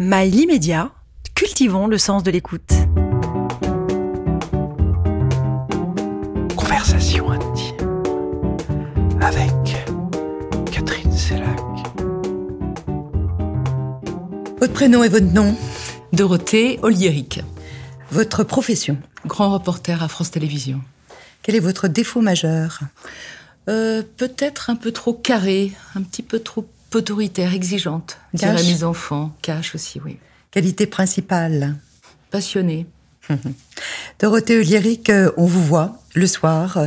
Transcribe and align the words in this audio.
Mail 0.00 0.34
immédiat, 0.34 0.90
cultivons 1.36 1.86
le 1.86 1.98
sens 1.98 2.24
de 2.24 2.32
l'écoute. 2.32 2.72
Conversation 6.56 7.30
intime 7.30 7.92
avec 9.20 9.52
Catherine 10.72 11.12
Sellac. 11.12 11.60
Votre 14.58 14.72
prénom 14.72 15.04
et 15.04 15.08
votre 15.08 15.32
nom? 15.32 15.56
Dorothée 16.12 16.80
Oliéric, 16.82 17.42
Votre 18.10 18.42
profession? 18.42 18.98
Grand 19.26 19.52
reporter 19.52 20.02
à 20.02 20.08
France 20.08 20.32
Télévisions. 20.32 20.80
Quel 21.42 21.54
est 21.54 21.60
votre 21.60 21.86
défaut 21.86 22.20
majeur? 22.20 22.80
Euh, 23.68 24.02
Peut-être 24.16 24.70
un 24.70 24.76
peu 24.76 24.90
trop 24.90 25.12
carré, 25.14 25.70
un 25.94 26.02
petit 26.02 26.24
peu 26.24 26.40
trop 26.40 26.66
autoritaire, 26.96 27.54
exigeante, 27.54 28.18
diraient 28.32 28.62
mes 28.62 28.84
enfants. 28.84 29.34
Cash 29.42 29.74
aussi, 29.74 30.00
oui. 30.04 30.18
Qualité 30.50 30.86
principale 30.86 31.76
Passionnée. 32.30 32.86
Dorothée 34.20 34.62
Lyrique, 34.62 35.10
on 35.36 35.46
vous 35.46 35.64
voit 35.64 35.98
le 36.14 36.26
soir 36.26 36.78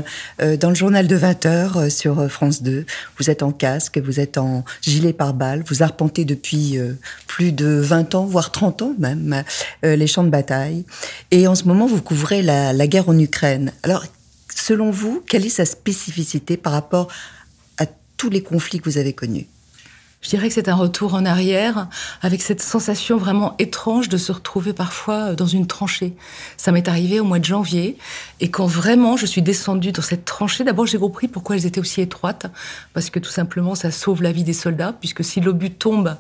euh, 0.42 0.58
dans 0.58 0.70
le 0.70 0.76
journal 0.76 1.08
de 1.08 1.18
20h 1.18 1.90
sur 1.90 2.20
euh, 2.20 2.28
France 2.28 2.64
2. 2.64 2.86
Vous 3.18 3.30
êtes 3.30 3.44
en 3.44 3.52
casque, 3.52 3.98
vous 3.98 4.20
êtes 4.20 4.38
en 4.38 4.64
gilet 4.82 5.14
pare-balles, 5.14 5.64
vous 5.68 5.84
arpentez 5.84 6.26
depuis 6.26 6.78
euh, 6.78 6.94
plus 7.28 7.52
de 7.52 7.68
20 7.68 8.16
ans, 8.16 8.26
voire 8.26 8.52
30 8.52 8.82
ans 8.82 8.96
même, 8.98 9.44
euh, 9.84 9.96
les 9.96 10.08
champs 10.08 10.24
de 10.24 10.30
bataille. 10.30 10.86
Et 11.32 11.48
en 11.48 11.56
ce 11.56 11.66
moment, 11.66 11.88
vous 11.88 12.02
couvrez 12.02 12.42
la, 12.42 12.72
la 12.72 12.88
guerre 12.88 13.10
en 13.10 13.18
Ukraine. 13.18 13.74
Alors, 13.84 14.06
selon 14.54 14.92
vous, 14.92 15.24
quelle 15.28 15.46
est 15.46 15.50
sa 15.50 15.66
spécificité 15.66 16.56
par 16.56 16.74
rapport 16.74 17.10
à 17.78 17.86
tous 18.16 18.30
les 18.30 18.42
conflits 18.42 18.80
que 18.80 18.90
vous 18.90 18.98
avez 18.98 19.14
connus? 19.14 19.48
Je 20.28 20.32
dirais 20.32 20.50
que 20.50 20.54
c'est 20.56 20.68
un 20.68 20.76
retour 20.76 21.14
en 21.14 21.24
arrière, 21.24 21.88
avec 22.22 22.42
cette 22.42 22.62
sensation 22.62 23.16
vraiment 23.16 23.56
étrange 23.60 24.10
de 24.10 24.18
se 24.18 24.34
retrouver 24.34 24.74
parfois 24.74 25.36
dans 25.36 25.48
une 25.48 25.68
tranchée. 25.68 26.16
Ça 26.58 26.74
m'est 26.74 26.90
arrivé 26.90 27.22
au 27.22 27.24
mois 27.24 27.40
de 27.40 27.46
janvier, 27.46 27.96
et 28.42 28.50
quand 28.50 28.66
vraiment 28.66 29.16
je 29.16 29.26
suis 29.26 29.42
descendue 29.42 29.94
dans 29.94 30.02
cette 30.02 30.26
tranchée, 30.26 30.66
d'abord 30.66 30.86
j'ai 30.86 30.98
compris 30.98 31.30
pourquoi 31.30 31.56
elles 31.56 31.66
étaient 31.66 31.80
aussi 31.80 32.02
étroites, 32.02 32.48
parce 32.94 33.10
que 33.10 33.20
tout 33.20 33.30
simplement 33.30 33.74
ça 33.74 33.90
sauve 33.90 34.22
la 34.22 34.34
vie 34.34 34.44
des 34.44 34.52
soldats, 34.52 34.94
puisque 35.00 35.24
si 35.24 35.40
l'obus 35.40 35.72
tombe, 35.72 36.18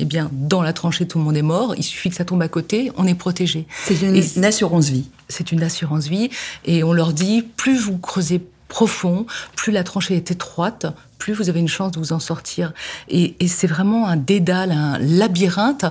eh 0.00 0.04
bien 0.04 0.30
dans 0.32 0.60
la 0.60 0.72
tranchée 0.72 1.06
tout 1.06 1.18
le 1.18 1.24
monde 1.24 1.36
est 1.36 1.42
mort, 1.42 1.76
il 1.76 1.84
suffit 1.84 2.10
que 2.10 2.16
ça 2.16 2.24
tombe 2.24 2.42
à 2.42 2.48
côté, 2.48 2.90
on 2.96 3.06
est 3.06 3.14
protégé. 3.14 3.68
C'est 3.84 4.02
une, 4.02 4.20
une 4.36 4.44
assurance 4.44 4.88
vie. 4.88 5.08
c'est 5.28 5.52
une 5.52 5.62
assurance 5.62 6.08
vie 6.08 6.28
et 6.64 6.82
on 6.82 6.92
leur 6.92 7.12
dit 7.12 7.42
plus 7.42 7.78
vous 7.78 7.98
creusez 7.98 8.40
profond, 8.74 9.24
plus 9.54 9.70
la 9.70 9.84
tranchée 9.84 10.16
est 10.16 10.32
étroite, 10.32 10.86
plus 11.18 11.32
vous 11.32 11.48
avez 11.48 11.60
une 11.60 11.68
chance 11.68 11.92
de 11.92 12.00
vous 12.00 12.12
en 12.12 12.18
sortir. 12.18 12.72
Et, 13.08 13.36
c'est 13.46 13.68
vraiment 13.68 14.08
un 14.08 14.16
dédale, 14.16 14.72
un 14.72 14.98
labyrinthe 14.98 15.86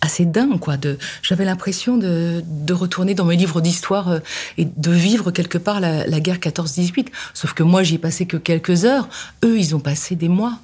assez 0.00 0.24
dingue 0.24 0.60
quoi 0.60 0.76
j'avais 1.22 1.44
l'impression 1.44 1.96
de, 1.96 2.42
retourner 2.72 3.14
dans 3.14 3.24
mes 3.24 3.36
livres 3.36 3.60
d'histoire 3.60 4.08
euh, 4.10 4.18
et 4.56 4.64
de 4.64 4.90
vivre 4.92 5.32
quelque 5.32 5.58
part 5.58 5.80
la, 5.80 6.20
guerre 6.20 6.38
14-18 6.38 7.06
sauf 7.34 7.52
que 7.52 7.64
moi 7.64 7.82
j'y 7.82 7.96
ai 7.96 7.98
passé 7.98 8.24
que 8.24 8.36
quelques 8.36 8.84
heures 8.84 9.08
eux 9.44 9.58
ils 9.58 9.74
ont 9.74 9.80
passé 9.80 10.14
des 10.14 10.28
mois 10.28 10.60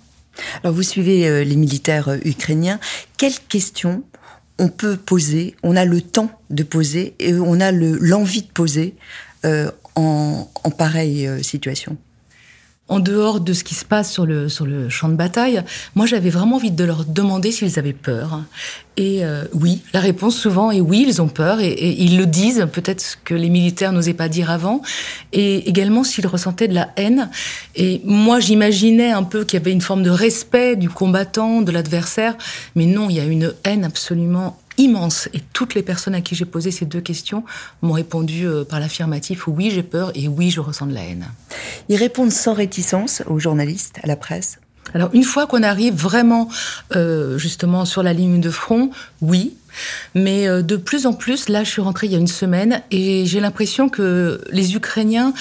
Alors 0.63 0.73
vous 0.73 0.85
suivez 0.85 1.27
euh, 1.27 1.43
les 1.43 1.57
militaires 1.57 2.11
euh, 2.11 2.19
ukrainiens. 2.25 2.79
Quelles 3.17 3.41
questions 3.49 4.05
on 4.61 4.69
peut 4.69 4.97
poser, 4.97 5.57
on 5.65 5.75
a 5.75 5.85
le 5.85 6.01
temps 6.01 6.31
de 6.51 6.63
poser 6.63 7.17
et 7.19 7.35
on 7.35 7.59
a 7.61 7.73
le- 7.73 7.99
l'envie 7.99 8.43
de 8.43 8.53
poser 8.53 8.95
en, 9.95 10.49
en 10.63 10.71
pareille 10.71 11.27
euh, 11.27 11.43
situation 11.43 11.97
en 12.89 13.01
dehors 13.01 13.41
de 13.41 13.53
ce 13.55 13.65
qui 13.65 13.75
se 13.75 13.85
passe 13.85 14.13
sur 14.13 14.27
le, 14.27 14.49
sur 14.51 14.67
le 14.67 14.91
champ 14.91 15.09
de 15.09 15.15
bataille, 15.15 15.63
moi 15.95 16.05
j'avais 16.05 16.29
vraiment 16.29 16.57
envie 16.57 16.71
de 16.71 16.85
leur 16.85 17.07
demander 17.07 17.51
s'ils 17.51 17.79
avaient 17.79 17.95
peur. 17.95 18.43
Et 18.97 19.25
euh, 19.25 19.45
oui, 19.55 19.81
la 19.95 20.01
réponse 20.01 20.37
souvent 20.37 20.71
est 20.71 20.81
oui, 20.81 21.05
ils 21.09 21.23
ont 21.23 21.29
peur 21.29 21.61
et, 21.61 21.71
et 21.71 22.03
ils 22.03 22.19
le 22.19 22.27
disent, 22.27 22.69
peut-être 22.71 23.01
ce 23.01 23.17
que 23.17 23.35
les 23.35 23.49
militaires 23.49 23.93
n'osaient 23.93 24.13
pas 24.13 24.29
dire 24.29 24.51
avant, 24.51 24.83
et 25.33 25.69
également 25.69 26.05
s'ils 26.05 26.27
ressentaient 26.27 26.69
de 26.69 26.75
la 26.75 26.91
haine. 26.97 27.31
Et 27.75 28.03
moi 28.05 28.39
j'imaginais 28.39 29.13
un 29.13 29.23
peu 29.23 29.45
qu'il 29.45 29.59
y 29.59 29.63
avait 29.63 29.73
une 29.73 29.81
forme 29.81 30.03
de 30.03 30.11
respect 30.11 30.77
du 30.77 30.91
combattant, 30.91 31.63
de 31.63 31.73
l'adversaire, 31.73 32.37
mais 32.75 32.85
non, 32.85 33.09
il 33.09 33.17
y 33.17 33.21
a 33.21 33.25
une 33.25 33.55
haine 33.65 33.85
absolument 33.85 34.59
immense. 34.79 35.29
Et 35.33 35.41
toutes 35.53 35.75
les 35.75 35.83
personnes 35.83 36.15
à 36.15 36.21
qui 36.21 36.35
j'ai 36.35 36.45
posé 36.45 36.71
ces 36.71 36.85
deux 36.85 37.01
questions 37.01 37.45
m'ont 37.83 37.93
répondu 37.93 38.47
euh, 38.47 38.65
par 38.65 38.81
l'affirmatif 38.81 39.47
oui, 39.47 39.71
j'ai 39.71 39.83
peur 39.83 40.13
et 40.15 40.29
oui, 40.29 40.51
je 40.51 40.61
ressens 40.61 40.87
de 40.87 40.95
la 40.95 41.03
haine. 41.03 41.27
Ils 41.89 41.97
répondent 41.97 42.33
sans 42.33 42.55
réticence 42.55 43.23
aux 43.27 43.39
journalistes, 43.39 43.99
à 44.03 44.07
la 44.07 44.17
presse. 44.17 44.59
Alors 44.93 45.11
une 45.15 45.25
fois 45.25 45.47
qu'on 45.47 45.63
arrive 45.63 45.95
vraiment 45.95 46.49
euh, 46.95 47.39
justement 47.39 47.85
sur 47.85 48.03
la 48.03 48.13
ligne 48.13 48.41
de 48.41 48.51
front, 48.51 48.91
oui. 49.23 49.55
Mais 50.15 50.47
euh, 50.47 50.63
de 50.63 50.77
plus 50.77 51.07
en 51.07 51.15
plus, 51.15 51.49
là 51.49 51.65
je 51.65 51.71
suis 51.71 51.83
rentrée 51.83 52.07
il 52.07 52.13
y 52.13 52.17
a 52.17 52.19
une 52.19 52.27
semaine 52.27 52.83
et 52.91 53.25
j'ai 53.27 53.41
l'impression 53.41 53.89
que 53.89 54.41
les 54.51 54.75
Ukrainiens 54.77 55.33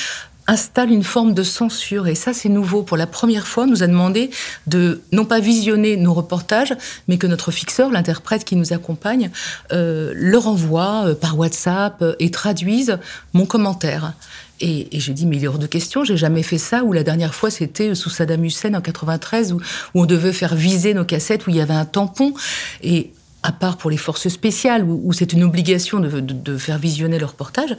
installent 0.47 0.91
une 0.91 1.03
forme 1.03 1.33
de 1.33 1.43
censure 1.43 2.07
et 2.07 2.15
ça 2.15 2.33
c'est 2.33 2.49
nouveau. 2.49 2.83
Pour 2.83 2.97
la 2.97 3.07
première 3.07 3.47
fois, 3.47 3.63
on 3.63 3.67
nous 3.67 3.83
a 3.83 3.87
demandé 3.87 4.29
de 4.67 5.01
non 5.11 5.25
pas 5.25 5.39
visionner 5.39 5.95
nos 5.97 6.13
reportages, 6.13 6.73
mais 7.07 7.17
que 7.17 7.27
notre 7.27 7.51
fixeur, 7.51 7.91
l'interprète 7.91 8.43
qui 8.43 8.55
nous 8.55 8.73
accompagne, 8.73 9.31
euh, 9.71 10.11
leur 10.15 10.47
envoie 10.47 11.07
euh, 11.07 11.15
par 11.15 11.37
WhatsApp 11.37 12.01
euh, 12.01 12.15
et 12.19 12.29
traduise 12.31 12.97
mon 13.33 13.45
commentaire. 13.45 14.13
Et, 14.59 14.95
et 14.95 14.99
j'ai 14.99 15.13
dit, 15.13 15.25
mais 15.25 15.37
il 15.37 15.43
est 15.43 15.47
hors 15.47 15.59
de 15.59 15.67
question, 15.67 16.03
j'ai 16.03 16.15
jamais 16.17 16.43
fait 16.43 16.57
ça, 16.57 16.83
ou 16.83 16.93
la 16.93 17.03
dernière 17.03 17.33
fois 17.33 17.49
c'était 17.49 17.95
sous 17.95 18.09
Saddam 18.09 18.43
Hussein 18.45 18.73
en 18.75 18.81
93, 18.81 19.53
où, 19.53 19.57
où 19.93 20.01
on 20.01 20.05
devait 20.05 20.31
faire 20.33 20.55
viser 20.55 20.93
nos 20.93 21.05
cassettes, 21.05 21.47
où 21.47 21.49
il 21.49 21.55
y 21.57 21.61
avait 21.61 21.73
un 21.73 21.85
tampon. 21.85 22.33
Et 22.81 23.11
à 23.45 23.51
part 23.51 23.75
pour 23.77 23.89
les 23.91 23.97
forces 23.97 24.29
spéciales, 24.29 24.83
où, 24.83 25.01
où 25.03 25.11
c'est 25.11 25.33
une 25.33 25.43
obligation 25.43 25.99
de, 25.99 26.19
de- 26.21 26.33
de 26.33 26.57
faire 26.57 26.77
visionner 26.77 27.19
le 27.19 27.25
reportage, 27.25 27.75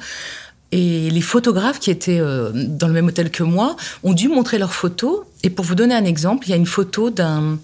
et 0.77 1.09
les 1.09 1.21
photographes 1.21 1.79
qui 1.79 1.93
étaient 1.93 2.19
euh, 2.19 2.51
dans 2.53 2.89
le 2.89 2.93
même 2.93 3.07
hôtel 3.07 3.31
que 3.31 3.45
moi 3.45 3.77
ont 4.03 4.13
dû 4.13 4.27
montrer 4.29 4.59
leurs 4.59 4.75
photos. 4.75 5.21
Et 5.45 5.51
pour 5.51 5.65
vous 5.65 5.77
donner 5.77 5.95
un 5.95 6.05
exemple, 6.05 6.49
il 6.49 6.51
y 6.51 6.53
a 6.53 6.57
une 6.57 6.67
photo 6.67 7.11
d'un 7.11 7.61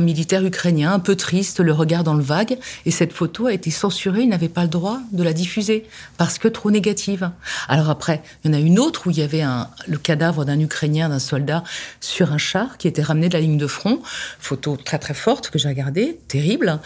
militaire 0.00 0.44
ukrainien 0.44 0.92
un 0.92 1.00
peu 1.00 1.16
triste, 1.16 1.58
le 1.58 1.72
regard 1.72 2.04
dans 2.04 2.14
le 2.14 2.22
vague. 2.22 2.56
Et 2.86 2.92
cette 2.92 3.12
photo 3.12 3.46
a 3.46 3.52
été 3.52 3.72
censurée, 3.72 4.22
il 4.22 4.28
n'avait 4.28 4.48
pas 4.48 4.62
le 4.62 4.68
droit 4.68 5.00
de 5.10 5.24
la 5.24 5.32
diffuser 5.32 5.84
parce 6.16 6.38
que 6.38 6.46
trop 6.46 6.70
négative. 6.70 7.28
Alors 7.66 7.90
après, 7.90 8.22
il 8.44 8.52
y 8.52 8.54
en 8.54 8.56
a 8.56 8.60
une 8.60 8.78
autre 8.78 9.08
où 9.08 9.10
il 9.10 9.18
y 9.18 9.22
avait 9.22 9.42
le 9.88 9.98
cadavre 9.98 10.44
d'un 10.44 10.60
Ukrainien, 10.60 11.08
d'un 11.08 11.18
soldat 11.18 11.64
sur 12.00 12.32
un 12.32 12.38
char 12.38 12.78
qui 12.78 12.86
était 12.86 13.02
ramené 13.02 13.28
de 13.28 13.34
la 13.34 13.40
ligne 13.40 13.58
de 13.58 13.66
front. 13.66 13.98
Photo 14.38 14.76
très 14.76 15.00
très 15.00 15.14
forte 15.14 15.50
que 15.50 15.58
j'ai 15.58 15.68
regardée, 15.68 16.20
terrible 16.28 16.78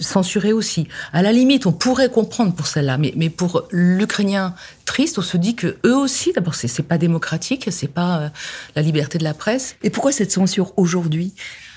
censuré 0.00 0.52
aussi. 0.52 0.88
À 1.12 1.22
la 1.22 1.32
limite, 1.32 1.66
on 1.66 1.72
pourrait 1.72 2.10
comprendre 2.10 2.54
pour 2.54 2.66
celle-là, 2.66 2.98
mais, 2.98 3.12
mais 3.16 3.30
pour 3.30 3.64
l'Ukrainien 3.70 4.54
triste, 4.84 5.18
on 5.18 5.22
se 5.22 5.36
dit 5.36 5.54
que 5.54 5.76
eux 5.84 5.96
aussi, 5.96 6.32
d'abord, 6.32 6.54
c'est 6.54 6.82
pas 6.82 6.98
démocratique, 6.98 7.68
c'est 7.70 7.88
pas 7.88 8.18
euh, 8.18 8.28
la 8.76 8.82
liberté 8.82 9.18
de 9.18 9.24
la 9.24 9.34
presse. 9.34 9.76
Et 9.82 9.90
pourquoi 9.90 10.12
cette 10.12 10.32
censure 10.32 10.72
aujourd'hui? 10.76 11.34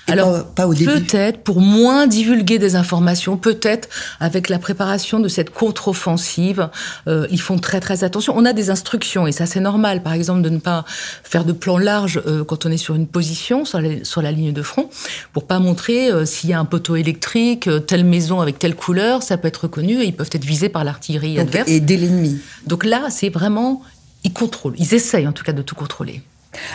Et 0.08 0.12
Alors, 0.12 0.32
pas, 0.32 0.50
pas 0.54 0.66
au 0.66 0.74
début 0.74 0.90
Peut-être 0.90 1.42
pour 1.42 1.60
moins 1.60 2.06
divulguer 2.06 2.58
des 2.58 2.74
informations, 2.74 3.36
peut-être 3.36 3.88
avec 4.20 4.48
la 4.48 4.58
préparation 4.58 5.20
de 5.20 5.28
cette 5.28 5.50
contre-offensive, 5.50 6.68
euh, 7.06 7.26
ils 7.30 7.40
font 7.40 7.58
très 7.58 7.80
très 7.80 8.04
attention. 8.04 8.34
On 8.36 8.44
a 8.44 8.52
des 8.52 8.70
instructions 8.70 9.26
et 9.26 9.32
ça 9.32 9.46
c'est 9.46 9.60
normal, 9.60 10.02
par 10.02 10.12
exemple 10.12 10.42
de 10.42 10.48
ne 10.48 10.58
pas 10.58 10.84
faire 11.22 11.44
de 11.44 11.52
plan 11.52 11.78
large 11.78 12.20
euh, 12.26 12.44
quand 12.44 12.66
on 12.66 12.70
est 12.70 12.76
sur 12.76 12.94
une 12.94 13.06
position 13.06 13.64
sur 13.64 13.80
la, 13.80 14.04
sur 14.04 14.22
la 14.22 14.32
ligne 14.32 14.52
de 14.52 14.62
front, 14.62 14.88
pour 15.32 15.46
pas 15.46 15.58
montrer 15.58 16.10
euh, 16.10 16.24
s'il 16.24 16.50
y 16.50 16.52
a 16.52 16.58
un 16.58 16.64
poteau 16.64 16.96
électrique, 16.96 17.68
euh, 17.68 17.78
telle 17.78 18.04
maison 18.04 18.40
avec 18.40 18.58
telle 18.58 18.74
couleur, 18.74 19.22
ça 19.22 19.36
peut 19.36 19.48
être 19.48 19.64
reconnu 19.64 20.00
et 20.02 20.06
ils 20.06 20.16
peuvent 20.16 20.30
être 20.32 20.44
visés 20.44 20.68
par 20.68 20.84
l'artillerie 20.84 21.38
adverse. 21.38 21.68
Et 21.68 21.80
dès 21.80 21.96
l'ennemi. 21.96 22.40
Donc 22.66 22.84
là, 22.84 23.08
c'est 23.10 23.28
vraiment 23.28 23.82
ils 24.24 24.32
contrôlent, 24.32 24.74
ils 24.78 24.94
essayent 24.94 25.26
en 25.26 25.32
tout 25.32 25.44
cas 25.44 25.52
de 25.52 25.62
tout 25.62 25.74
contrôler. 25.74 26.22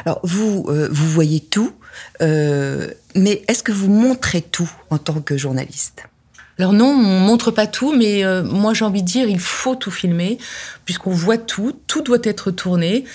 Alors 0.06 0.20
vous, 0.24 0.66
euh, 0.70 0.88
vous 0.92 1.08
voyez 1.08 1.40
tout, 1.40 1.72
euh, 2.22 2.90
mais 3.16 3.44
est-ce 3.48 3.64
que 3.64 3.72
vous 3.72 3.90
montrez 3.90 4.42
tout 4.42 4.70
en 4.90 4.98
tant 4.98 5.22
que 5.22 5.38
journaliste? 5.38 6.04
Alors 6.60 6.74
non, 6.74 6.88
on 6.88 7.20
montre 7.20 7.52
pas 7.52 7.68
tout, 7.68 7.96
mais 7.96 8.24
euh, 8.24 8.44
moi 8.44 8.74
j'ai 8.74 8.84
envie 8.84 9.04
de 9.04 9.08
dire, 9.08 9.28
il 9.30 9.40
faut 9.40 9.76
tout 9.76 9.92
filmer, 9.92 10.40
puisqu'on 10.86 11.12
voit 11.12 11.38
tout, 11.38 11.76
tout 11.86 12.02
doit 12.02 12.18
être 12.24 12.50
tourné, 12.50 13.06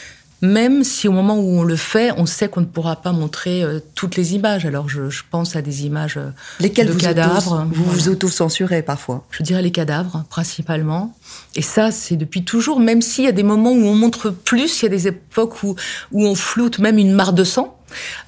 même 0.42 0.82
si 0.84 1.06
au 1.08 1.12
moment 1.12 1.36
où 1.36 1.58
on 1.58 1.62
le 1.62 1.76
fait, 1.76 2.10
on 2.16 2.26
sait 2.26 2.48
qu'on 2.48 2.60
ne 2.60 2.66
pourra 2.66 2.96
pas 2.96 3.12
montrer 3.12 3.62
euh, 3.62 3.80
toutes 3.94 4.16
les 4.16 4.34
images. 4.34 4.64
Alors 4.64 4.88
je, 4.88 5.10
je 5.10 5.22
pense 5.28 5.56
à 5.56 5.62
des 5.62 5.86
images 5.86 6.18
Lesquels 6.60 6.88
de 6.88 6.92
vous 6.92 6.98
cadavres. 6.98 7.52
auto, 7.52 7.68
vous, 7.72 7.84
vous 7.84 8.08
auto-censurez 8.08 8.82
parfois? 8.82 9.24
Je 9.30 9.42
dirais 9.42 9.62
les 9.62 9.72
cadavres, 9.72 10.24
principalement. 10.30 11.12
Et 11.54 11.62
ça, 11.62 11.90
c'est 11.90 12.16
depuis 12.16 12.44
toujours, 12.44 12.78
même 12.78 13.02
s'il 13.02 13.24
y 13.24 13.28
a 13.28 13.32
des 13.32 13.44
moments 13.44 13.72
où 13.72 13.84
on 13.86 13.94
montre 13.94 14.30
plus, 14.30 14.80
il 14.80 14.84
y 14.84 14.86
a 14.86 14.90
des 14.90 15.08
époques 15.08 15.62
où, 15.64 15.74
où 16.12 16.26
on 16.26 16.34
floute 16.36 16.78
même 16.78 16.98
une 16.98 17.12
mare 17.12 17.32
de 17.32 17.44
sang. 17.44 17.76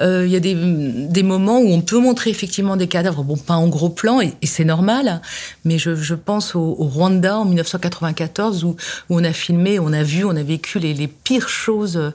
Euh, 0.00 0.24
Il 0.26 0.32
y 0.32 0.36
a 0.36 0.40
des, 0.40 0.54
des 0.54 1.22
moments 1.22 1.58
où 1.58 1.68
on 1.68 1.80
peut 1.80 1.98
montrer 1.98 2.30
effectivement 2.30 2.76
des 2.76 2.88
cadavres, 2.88 3.22
bon, 3.24 3.36
pas 3.36 3.54
en 3.54 3.68
gros 3.68 3.88
plan, 3.88 4.20
et, 4.20 4.34
et 4.42 4.46
c'est 4.46 4.64
normal, 4.64 5.20
mais 5.64 5.78
je, 5.78 5.94
je 5.94 6.14
pense 6.14 6.54
au, 6.54 6.76
au 6.78 6.86
Rwanda 6.86 7.38
en 7.38 7.44
1994, 7.44 8.64
où, 8.64 8.76
où 9.08 9.20
on 9.20 9.24
a 9.24 9.32
filmé, 9.32 9.78
on 9.78 9.92
a 9.92 10.02
vu, 10.02 10.24
on 10.24 10.36
a 10.36 10.42
vécu 10.42 10.78
les, 10.78 10.94
les 10.94 11.08
pires 11.08 11.48
choses, 11.48 11.96
euh, 11.96 12.10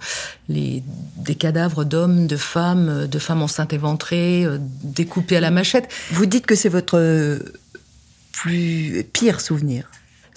les, 0.47 0.83
des 1.17 1.35
cadavres 1.35 1.83
d'hommes, 1.83 2.27
de 2.27 2.37
femmes, 2.37 2.89
euh, 2.89 3.07
de 3.07 3.19
femmes 3.19 3.41
enceintes 3.41 3.73
éventrées, 3.73 4.45
euh, 4.45 4.57
découpées 4.83 5.37
à 5.37 5.41
la 5.41 5.51
machette. 5.51 5.89
Vous 6.11 6.25
dites 6.25 6.45
que 6.45 6.55
c'est 6.55 6.69
votre 6.69 7.39
plus 8.31 9.05
pire 9.11 9.41
souvenir 9.41 9.89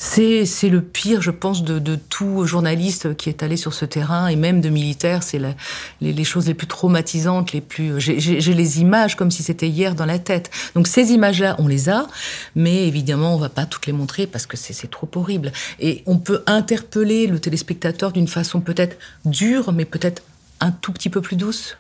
c'est, 0.04 0.68
le 0.68 0.82
pire, 0.82 1.22
je 1.22 1.30
pense, 1.30 1.62
de, 1.62 1.78
de, 1.78 1.94
tout 1.94 2.44
journaliste 2.44 3.16
qui 3.16 3.28
est 3.28 3.44
allé 3.44 3.56
sur 3.56 3.72
ce 3.72 3.84
terrain, 3.84 4.26
et 4.26 4.34
même 4.34 4.60
de 4.60 4.68
militaire. 4.68 5.22
C'est 5.22 5.38
les, 5.38 6.12
les, 6.12 6.24
choses 6.24 6.48
les 6.48 6.54
plus 6.54 6.66
traumatisantes, 6.66 7.52
les 7.52 7.60
plus. 7.60 8.00
J'ai, 8.00 8.40
les 8.40 8.80
images 8.80 9.14
comme 9.14 9.30
si 9.30 9.44
c'était 9.44 9.68
hier 9.68 9.94
dans 9.94 10.04
la 10.04 10.18
tête. 10.18 10.50
Donc 10.74 10.88
ces 10.88 11.12
images-là, 11.12 11.54
on 11.60 11.68
les 11.68 11.88
a, 11.88 12.08
mais 12.56 12.88
évidemment, 12.88 13.36
on 13.36 13.38
va 13.38 13.48
pas 13.48 13.64
toutes 13.64 13.86
les 13.86 13.92
montrer 13.92 14.26
parce 14.26 14.46
que 14.46 14.56
c'est 14.56 14.90
trop 14.90 15.08
horrible. 15.14 15.52
Et 15.78 16.02
on 16.06 16.18
peut 16.18 16.42
interpeller 16.46 17.28
le 17.28 17.38
téléspectateur 17.38 18.10
d'une 18.10 18.28
façon 18.28 18.60
peut-être 18.60 18.96
dure, 19.24 19.72
mais 19.72 19.84
peut-être 19.84 20.22
un 20.58 20.72
tout 20.72 20.92
petit 20.92 21.10
peu 21.10 21.20
plus 21.20 21.36
douce. 21.36 21.76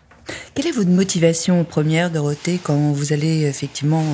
Quelle 0.54 0.66
est 0.66 0.72
votre 0.72 0.90
motivation 0.90 1.64
première, 1.64 2.10
Dorothée, 2.10 2.60
quand 2.62 2.92
vous 2.92 3.12
allez 3.12 3.42
effectivement 3.44 4.04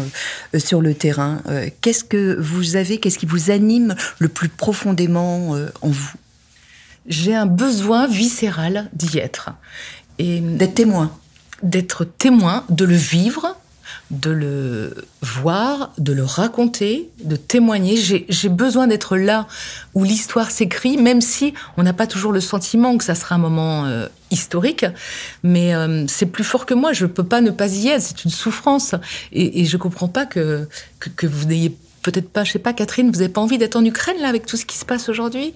euh, 0.55 0.59
sur 0.59 0.81
le 0.81 0.95
terrain 0.95 1.43
euh, 1.49 1.69
Qu'est-ce 1.81 2.05
que 2.05 2.37
vous 2.41 2.77
avez, 2.77 2.99
qu'est-ce 2.99 3.19
qui 3.19 3.27
vous 3.27 3.51
anime 3.51 3.95
le 4.19 4.29
plus 4.29 4.49
profondément 4.49 5.55
euh, 5.55 5.69
en 5.83 5.89
vous? 5.89 6.13
J'ai 7.07 7.35
un 7.35 7.47
besoin 7.47 8.07
viscéral 8.07 8.89
d'y 8.93 9.19
être. 9.19 9.51
Et 10.19 10.41
d'être 10.41 10.75
témoin. 10.75 11.17
D'être 11.63 12.05
témoin, 12.05 12.65
de 12.69 12.85
le 12.85 12.95
vivre, 12.95 13.57
de 14.11 14.31
le 14.31 15.05
voir, 15.21 15.93
de 15.99 16.15
le 16.15 16.25
raconter, 16.25 17.11
de 17.25 17.37
témoigner. 17.37 17.97
J'ai 17.97 18.49
besoin 18.49 18.87
d'être 18.87 19.17
là 19.17 19.47
où 19.95 20.03
l'histoire 20.03 20.51
s'écrit, 20.51 20.97
même 20.97 21.21
si 21.21 21.53
on 21.77 21.83
n'a 21.83 21.93
pas 21.93 22.07
toujours 22.07 22.33
le 22.33 22.41
sentiment 22.41 22.97
que 22.97 23.05
ça 23.05 23.15
sera 23.15 23.35
un 23.35 23.39
moment 23.39 23.85
euh, 23.85 24.07
historique, 24.31 24.87
mais 25.43 25.75
euh, 25.75 26.07
c'est 26.09 26.27
plus 26.27 26.45
fort 26.45 26.65
que 26.65 26.73
moi. 26.73 26.95
Je 26.95 27.05
ne 27.05 27.11
peux 27.11 27.25
pas 27.25 27.43
ne 27.43 27.51
pas 27.51 27.69
y 27.69 27.89
être. 27.89 28.01
C'est 28.01 28.25
une 28.25 28.31
souffrance, 28.31 28.95
et, 29.33 29.61
et 29.61 29.65
je 29.67 29.77
comprends 29.77 30.09
pas 30.09 30.25
que 30.25 30.67
que, 31.01 31.11
que 31.11 31.27
vous 31.27 31.47
n'ayez 31.47 31.77
peut-être 32.03 32.31
pas, 32.31 32.45
je 32.45 32.53
sais 32.53 32.59
pas, 32.59 32.73
Catherine, 32.73 33.11
vous 33.11 33.19
n'avez 33.19 33.29
pas 33.29 33.43
envie 33.43 33.59
d'être 33.59 33.77
en 33.77 33.85
Ukraine 33.85 34.17
là 34.23 34.29
avec 34.29 34.47
tout 34.47 34.57
ce 34.57 34.65
qui 34.65 34.79
se 34.79 34.87
passe 34.87 35.11
aujourd'hui? 35.11 35.53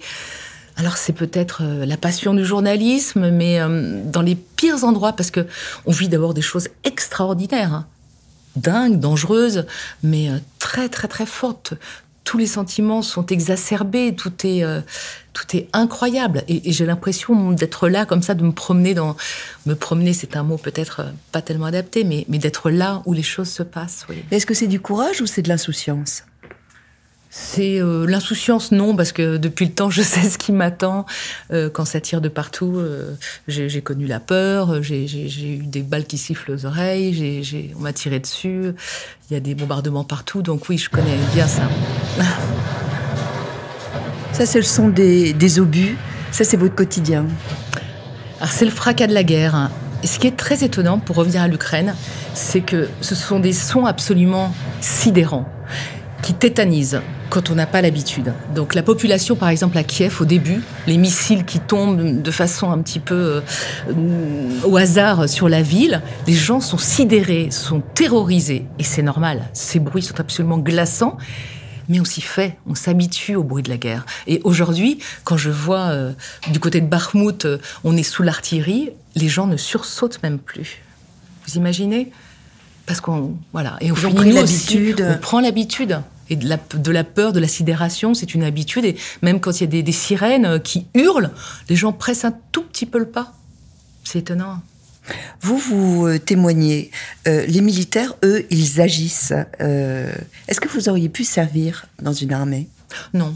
Alors 0.75 0.97
c'est 0.97 1.13
peut-être 1.13 1.61
euh, 1.63 1.85
la 1.87 1.97
passion 1.97 2.35
du 2.35 2.45
journalisme, 2.45 3.31
mais 3.31 3.59
dans 4.05 4.21
les 4.21 4.35
pires 4.35 4.83
endroits, 4.83 5.13
parce 5.13 5.31
que 5.31 5.47
on 5.87 5.91
vit 5.91 6.07
d'abord 6.07 6.35
des 6.35 6.43
choses 6.43 6.67
extraordinaires. 6.83 7.85
Dingue, 8.55 8.99
dangereuse, 8.99 9.65
mais 10.03 10.29
euh, 10.29 10.37
très 10.59 10.89
très 10.89 11.07
très 11.07 11.25
forte. 11.25 11.73
Tous 12.23 12.37
les 12.37 12.47
sentiments 12.47 13.01
sont 13.01 13.25
exacerbés, 13.25 14.15
tout 14.15 14.31
est 14.45 14.63
euh, 14.63 14.81
tout 15.33 15.57
est 15.57 15.67
incroyable 15.73 16.43
et, 16.47 16.71
j'ai 16.71 16.85
l'impression 16.85 17.51
d'être 17.51 17.89
là 17.89 18.05
comme 18.05 18.21
ça, 18.21 18.33
de 18.33 18.43
me 18.43 18.51
promener 18.51 18.93
dans 18.93 19.17
me 19.65 19.73
promener, 19.73 20.13
c'est 20.13 20.37
un 20.37 20.43
mot 20.43 20.57
peut-être 20.57 21.01
euh, 21.01 21.11
pas 21.31 21.41
tellement 21.41 21.65
adapté, 21.65 22.03
mais 22.03 22.25
mais 22.29 22.37
d'être 22.37 22.69
là 22.69 23.01
où 23.05 23.13
les 23.13 23.23
choses 23.23 23.49
se 23.49 23.63
passent. 23.63 24.05
Oui. 24.09 24.23
Est-ce 24.31 24.45
que 24.45 24.53
c'est 24.53 24.67
du 24.67 24.79
courage 24.79 25.21
ou 25.21 25.25
c'est 25.25 25.41
de 25.41 25.49
l'insouciance? 25.49 26.23
C'est 27.35 27.81
euh, 27.81 28.05
l'insouciance, 28.05 28.71
non, 28.71 28.95
parce 28.95 29.11
que 29.11 29.37
depuis 29.37 29.65
le 29.65 29.71
temps, 29.71 29.89
je 29.89 30.03
sais 30.03 30.21
ce 30.21 30.37
qui 30.37 30.51
m'attend 30.51 31.07
euh, 31.51 31.67
quand 31.67 31.83
ça 31.83 31.99
tire 31.99 32.21
de 32.21 32.29
partout. 32.29 32.75
Euh, 32.77 33.15
j'ai 33.47 33.81
connu 33.81 34.05
la 34.05 34.19
peur, 34.19 34.83
j'ai 34.83 35.07
eu 35.43 35.65
des 35.65 35.81
balles 35.81 36.05
qui 36.05 36.19
sifflent 36.19 36.51
aux 36.51 36.67
oreilles, 36.67 37.73
on 37.75 37.81
m'a 37.81 37.91
tiré 37.91 38.19
dessus, 38.19 38.73
il 39.29 39.33
y 39.33 39.35
a 39.35 39.39
des 39.39 39.55
bombardements 39.55 40.03
partout, 40.03 40.43
donc 40.43 40.69
oui, 40.69 40.77
je 40.77 40.91
connais 40.91 41.17
bien 41.33 41.47
ça. 41.47 41.63
Ça, 44.31 44.45
c'est 44.47 44.59
le 44.59 44.63
son 44.63 44.89
des, 44.89 45.33
des 45.33 45.59
obus, 45.59 45.95
ça, 46.31 46.43
c'est 46.43 46.57
votre 46.57 46.73
quotidien. 46.73 47.27
c'est 48.47 48.65
le 48.65 48.71
fracas 48.71 49.05
de 49.05 49.13
la 49.13 49.23
guerre. 49.23 49.69
Et 50.01 50.07
ce 50.07 50.17
qui 50.17 50.25
est 50.25 50.35
très 50.35 50.63
étonnant, 50.63 50.97
pour 50.97 51.17
revenir 51.17 51.43
à 51.43 51.47
l'Ukraine, 51.47 51.93
c'est 52.33 52.61
que 52.61 52.89
ce 53.01 53.13
sont 53.13 53.39
des 53.39 53.53
sons 53.53 53.85
absolument 53.85 54.51
sidérants 54.81 55.47
qui 56.23 56.33
tétanisent 56.33 57.01
quand 57.29 57.51
on 57.51 57.55
n'a 57.55 57.67
pas 57.67 57.81
l'habitude. 57.81 58.33
Donc 58.55 58.73
la 58.73 58.81
population, 58.81 59.35
par 59.35 59.49
exemple 59.49 59.77
à 59.77 59.83
Kiev, 59.83 60.21
au 60.21 60.25
début, 60.25 60.61
les 60.87 60.97
missiles 60.97 61.45
qui 61.45 61.59
tombent 61.59 62.21
de 62.21 62.31
façon 62.31 62.71
un 62.71 62.79
petit 62.79 62.99
peu 62.99 63.41
euh, 63.89 64.63
au 64.63 64.77
hasard 64.77 65.27
sur 65.27 65.49
la 65.49 65.61
ville, 65.61 66.01
les 66.25 66.33
gens 66.33 66.61
sont 66.61 66.77
sidérés, 66.77 67.51
sont 67.51 67.81
terrorisés. 67.93 68.65
Et 68.79 68.83
c'est 68.83 69.03
normal, 69.03 69.49
ces 69.53 69.79
bruits 69.79 70.01
sont 70.01 70.19
absolument 70.19 70.57
glaçants. 70.57 71.17
Mais 71.89 71.99
on 71.99 72.05
s'y 72.05 72.21
fait, 72.21 72.57
on 72.65 72.75
s'habitue 72.75 73.35
au 73.35 73.43
bruit 73.43 73.61
de 73.61 73.69
la 73.69 73.75
guerre. 73.75 74.05
Et 74.25 74.39
aujourd'hui, 74.45 74.99
quand 75.25 75.35
je 75.35 75.49
vois 75.49 75.89
euh, 75.89 76.13
du 76.49 76.61
côté 76.61 76.79
de 76.79 76.87
Bakhmut, 76.87 77.43
euh, 77.43 77.57
on 77.83 77.97
est 77.97 78.03
sous 78.03 78.23
l'artillerie, 78.23 78.91
les 79.15 79.27
gens 79.27 79.47
ne 79.47 79.57
sursautent 79.57 80.23
même 80.23 80.39
plus. 80.39 80.81
Vous 81.45 81.57
imaginez? 81.57 82.13
Parce 82.85 82.99
qu'on 83.01 83.35
voilà, 83.53 83.77
et 83.81 83.91
on, 83.91 83.95
l'habitude. 83.95 85.05
On 85.09 85.17
prend 85.19 85.39
l'habitude 85.39 86.01
et 86.29 86.35
de 86.35 86.47
la, 86.47 86.57
de 86.57 86.91
la, 86.91 87.03
peur, 87.03 87.33
de 87.33 87.39
la 87.39 87.47
sidération, 87.47 88.13
c'est 88.13 88.33
une 88.33 88.43
habitude. 88.43 88.85
Et 88.85 88.95
même 89.21 89.39
quand 89.39 89.59
il 89.59 89.61
y 89.61 89.63
a 89.65 89.67
des, 89.67 89.83
des, 89.83 89.91
sirènes 89.91 90.45
euh, 90.45 90.59
qui 90.59 90.87
hurlent, 90.93 91.31
les 91.69 91.75
gens 91.75 91.93
pressent 91.93 92.25
un 92.25 92.35
tout 92.51 92.63
petit 92.63 92.85
peu 92.85 92.97
le 92.97 93.07
pas. 93.07 93.33
C'est 94.03 94.19
étonnant. 94.19 94.61
Vous, 95.41 95.57
vous 95.57 96.07
euh, 96.07 96.19
témoignez. 96.19 96.91
Euh, 97.27 97.45
les 97.45 97.61
militaires, 97.61 98.15
eux, 98.23 98.45
ils 98.49 98.81
agissent. 98.81 99.33
Euh, 99.61 100.13
Est-ce 100.47 100.61
que 100.61 100.69
vous 100.69 100.89
auriez 100.89 101.09
pu 101.09 101.23
servir 101.23 101.85
dans 102.01 102.13
une 102.13 102.33
armée? 102.33 102.69
Non. 103.13 103.35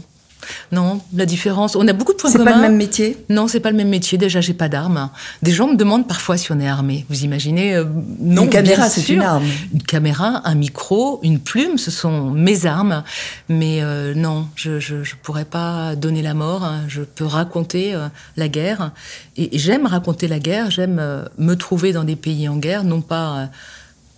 Non, 0.72 1.00
la 1.14 1.26
différence. 1.26 1.76
On 1.76 1.86
a 1.88 1.92
beaucoup 1.92 2.12
de 2.12 2.18
points 2.18 2.32
communs. 2.32 2.44
C'est 2.44 2.50
pas 2.50 2.56
le 2.56 2.62
même 2.62 2.76
métier 2.76 3.16
Non, 3.28 3.48
c'est 3.48 3.60
pas 3.60 3.70
le 3.70 3.76
même 3.76 3.88
métier. 3.88 4.18
Déjà, 4.18 4.40
j'ai 4.40 4.54
pas 4.54 4.68
d'arme. 4.68 5.10
Des 5.42 5.52
gens 5.52 5.68
me 5.68 5.76
demandent 5.76 6.06
parfois 6.06 6.36
si 6.36 6.52
on 6.52 6.60
est 6.60 6.68
armé. 6.68 7.06
Vous 7.08 7.24
imaginez 7.24 7.74
euh, 7.74 7.84
Non. 8.20 8.44
Une 8.44 8.50
caméra, 8.50 8.88
c'est 8.88 9.08
une 9.08 9.22
arme. 9.22 9.44
Une 9.72 9.82
caméra, 9.82 10.42
un 10.44 10.54
micro, 10.54 11.20
une 11.22 11.40
plume, 11.40 11.78
ce 11.78 11.90
sont 11.90 12.30
mes 12.30 12.66
armes. 12.66 13.02
Mais 13.48 13.82
euh, 13.82 14.14
non, 14.14 14.48
je, 14.56 14.80
je, 14.80 15.02
je, 15.02 15.14
pourrais 15.22 15.44
pas 15.44 15.96
donner 15.96 16.22
la 16.22 16.34
mort. 16.34 16.64
Hein. 16.64 16.82
Je 16.88 17.02
peux 17.02 17.26
raconter 17.26 17.94
euh, 17.94 18.08
la 18.36 18.48
guerre. 18.48 18.92
Et, 19.36 19.56
et 19.56 19.58
j'aime 19.58 19.86
raconter 19.86 20.28
la 20.28 20.38
guerre. 20.38 20.70
J'aime 20.70 21.02
me 21.38 21.54
trouver 21.54 21.92
dans 21.92 22.04
des 22.04 22.16
pays 22.16 22.48
en 22.48 22.56
guerre, 22.56 22.84
non 22.84 23.00
pas 23.00 23.48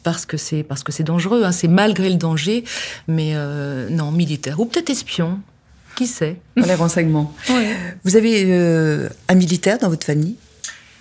parce 0.02 0.26
que 0.26 0.36
c'est 0.36 0.62
parce 0.62 0.82
que 0.82 0.92
c'est 0.92 1.02
dangereux, 1.02 1.44
hein, 1.44 1.52
c'est 1.52 1.68
malgré 1.68 2.08
le 2.08 2.16
danger, 2.16 2.64
mais 3.08 3.32
euh, 3.34 3.88
non 3.90 4.10
militaire 4.12 4.60
ou 4.60 4.64
peut-être 4.66 4.90
espion, 4.90 5.40
qui 6.00 6.06
sait 6.06 6.36
Dans 6.56 6.64
les 6.64 6.74
renseignements. 6.74 7.30
Vous 8.04 8.16
avez 8.16 8.44
euh, 8.46 9.10
un 9.28 9.34
militaire 9.34 9.78
dans 9.78 9.90
votre 9.90 10.06
famille? 10.06 10.36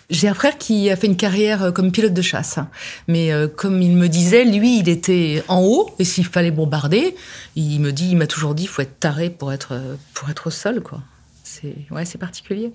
J'ai 0.10 0.28
un 0.28 0.34
frère 0.34 0.58
qui 0.58 0.90
a 0.90 0.98
fait 0.98 1.08
une 1.08 1.16
carrière 1.16 1.64
euh, 1.64 1.72
comme 1.72 1.94
pilote 1.94 2.14
de 2.14 2.22
chasse. 2.22 2.60
Mais 3.08 3.32
euh, 3.32 3.48
comme 3.48 3.82
il 3.82 3.96
me 3.96 4.10
disait, 4.10 4.44
lui, 4.44 4.80
il 4.80 4.90
était 4.90 5.42
en 5.48 5.62
haut 5.62 5.90
et 6.00 6.04
s'il 6.04 6.26
fallait 6.26 6.52
bombarder, 6.52 7.16
il 7.56 7.80
me 7.80 7.94
dit, 7.94 8.10
il 8.10 8.18
m'a 8.18 8.28
toujours 8.28 8.56
dit, 8.56 8.64
il 8.64 8.68
faut 8.68 8.82
être 8.82 9.00
taré 9.00 9.30
pour 9.30 9.54
être 9.54 9.80
pour 10.14 10.30
être 10.30 10.48
au 10.48 10.52
sol, 10.52 10.82
quoi. 10.82 11.00
C'est 11.46 11.76
ouais, 11.92 12.04
c'est 12.04 12.18
particulier. 12.18 12.74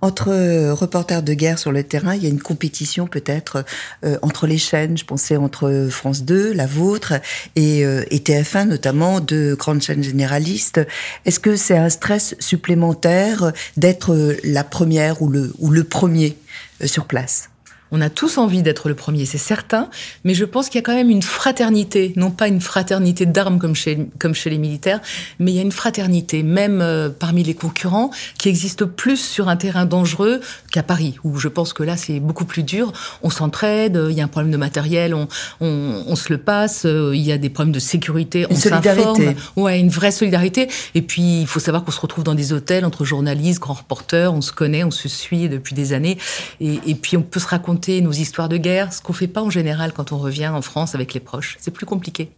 Entre 0.00 0.28
euh, 0.30 0.74
reporters 0.74 1.22
de 1.22 1.34
guerre 1.34 1.58
sur 1.58 1.72
le 1.72 1.82
terrain, 1.82 2.14
il 2.14 2.22
y 2.22 2.26
a 2.26 2.28
une 2.28 2.40
compétition 2.40 3.06
peut-être 3.06 3.64
euh, 4.04 4.18
entre 4.22 4.46
les 4.46 4.58
chaînes. 4.58 4.96
Je 4.96 5.04
pensais 5.04 5.36
entre 5.36 5.88
France 5.90 6.24
2, 6.24 6.52
la 6.52 6.66
vôtre, 6.66 7.14
et, 7.54 7.84
euh, 7.84 8.04
et 8.10 8.18
TF1 8.18 8.64
notamment, 8.64 9.20
de 9.20 9.54
grandes 9.58 9.82
chaînes 9.82 10.02
généralistes. 10.02 10.80
Est-ce 11.24 11.40
que 11.40 11.56
c'est 11.56 11.76
un 11.76 11.88
stress 11.88 12.34
supplémentaire 12.38 13.52
d'être 13.76 14.36
la 14.44 14.64
première 14.64 15.22
ou 15.22 15.28
le, 15.28 15.52
ou 15.58 15.70
le 15.70 15.84
premier 15.84 16.36
euh, 16.82 16.86
sur 16.86 17.06
place? 17.06 17.48
On 17.92 18.00
a 18.00 18.10
tous 18.10 18.38
envie 18.38 18.62
d'être 18.62 18.88
le 18.88 18.94
premier, 18.94 19.26
c'est 19.26 19.38
certain, 19.38 19.88
mais 20.24 20.34
je 20.34 20.44
pense 20.44 20.68
qu'il 20.68 20.78
y 20.78 20.80
a 20.80 20.82
quand 20.82 20.94
même 20.94 21.10
une 21.10 21.22
fraternité, 21.22 22.12
non 22.16 22.30
pas 22.30 22.48
une 22.48 22.60
fraternité 22.60 23.26
d'armes 23.26 23.58
comme 23.58 23.76
chez, 23.76 24.08
comme 24.18 24.34
chez 24.34 24.50
les 24.50 24.58
militaires, 24.58 25.00
mais 25.38 25.52
il 25.52 25.54
y 25.54 25.58
a 25.60 25.62
une 25.62 25.72
fraternité, 25.72 26.42
même 26.42 26.80
euh, 26.80 27.10
parmi 27.10 27.44
les 27.44 27.54
concurrents, 27.54 28.10
qui 28.38 28.48
existe 28.48 28.84
plus 28.84 29.16
sur 29.16 29.48
un 29.48 29.56
terrain 29.56 29.86
dangereux 29.86 30.40
qu'à 30.72 30.82
Paris, 30.82 31.16
où 31.22 31.38
je 31.38 31.48
pense 31.48 31.72
que 31.72 31.84
là 31.84 31.96
c'est 31.96 32.18
beaucoup 32.18 32.44
plus 32.44 32.64
dur. 32.64 32.92
On 33.22 33.30
s'entraide, 33.30 34.00
il 34.10 34.16
y 34.16 34.20
a 34.20 34.24
un 34.24 34.28
problème 34.28 34.50
de 34.50 34.56
matériel, 34.56 35.14
on, 35.14 35.28
on, 35.60 36.02
on 36.08 36.16
se 36.16 36.32
le 36.32 36.38
passe, 36.38 36.86
euh, 36.86 37.12
il 37.14 37.22
y 37.22 37.30
a 37.30 37.38
des 37.38 37.50
problèmes 37.50 37.72
de 37.72 37.78
sécurité, 37.78 38.46
une 38.50 38.56
on 38.56 38.60
solidarité. 38.60 39.36
Ouais, 39.54 39.78
une 39.78 39.90
vraie 39.90 40.12
solidarité. 40.12 40.68
Et 40.96 41.02
puis 41.02 41.42
il 41.42 41.46
faut 41.46 41.60
savoir 41.60 41.84
qu'on 41.84 41.92
se 41.92 42.00
retrouve 42.00 42.24
dans 42.24 42.34
des 42.34 42.52
hôtels 42.52 42.84
entre 42.84 43.04
journalistes, 43.04 43.60
grands 43.60 43.74
reporters, 43.74 44.34
on 44.34 44.40
se 44.40 44.52
connaît, 44.52 44.82
on 44.82 44.90
se 44.90 45.08
suit 45.08 45.48
depuis 45.48 45.74
des 45.74 45.92
années, 45.92 46.18
et, 46.60 46.80
et 46.86 46.94
puis 46.96 47.16
on 47.16 47.22
peut 47.22 47.38
se 47.38 47.46
raconter 47.46 47.75
nos 48.00 48.12
histoires 48.12 48.48
de 48.48 48.56
guerre, 48.56 48.92
ce 48.92 49.00
qu'on 49.00 49.12
fait 49.12 49.28
pas 49.28 49.42
en 49.42 49.50
général 49.50 49.92
quand 49.92 50.12
on 50.12 50.18
revient 50.18 50.48
en 50.48 50.62
France 50.62 50.94
avec 50.94 51.14
les 51.14 51.20
proches. 51.20 51.56
C'est 51.60 51.70
plus 51.70 51.86
compliqué. 51.86 52.30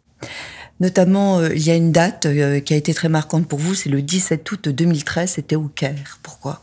Notamment, 0.81 1.39
euh, 1.39 1.55
il 1.55 1.63
y 1.63 1.71
a 1.71 1.75
une 1.75 1.93
date 1.93 2.27
euh, 2.27 2.61
qui 2.61 2.75
a 2.75 2.77
été 2.77 2.95
très 2.95 3.09
marquante 3.09 3.49
pour 3.49 3.59
vous, 3.59 3.75
c'est 3.75 3.89
le 3.89 4.03
17 4.03 4.51
août 4.51 4.69
2013, 4.69 5.33
c'était 5.33 5.57
au 5.57 5.69
Caire. 5.69 6.19
Pourquoi? 6.23 6.63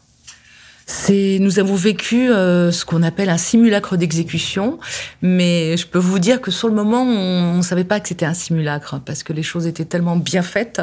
C'est, 0.88 1.40
nous 1.42 1.58
avons 1.58 1.74
vécu 1.74 2.32
euh, 2.32 2.72
ce 2.72 2.86
qu'on 2.86 3.02
appelle 3.02 3.30
un 3.30 3.40
simulacre 3.40 3.98
d'exécution, 3.98 4.78
mais 5.24 5.78
je 5.78 5.88
peux 5.88 6.00
vous 6.00 6.20
dire 6.20 6.42
que 6.42 6.52
sur 6.52 6.68
le 6.68 6.76
moment, 6.76 7.02
on 7.02 7.58
ne 7.58 7.62
savait 7.64 7.84
pas 7.84 8.00
que 8.00 8.08
c'était 8.08 8.26
un 8.26 8.36
simulacre 8.36 9.00
parce 9.04 9.24
que 9.24 9.34
les 9.34 9.42
choses 9.42 9.66
étaient 9.66 9.86
tellement 9.86 10.16
bien 10.16 10.44
faites 10.44 10.82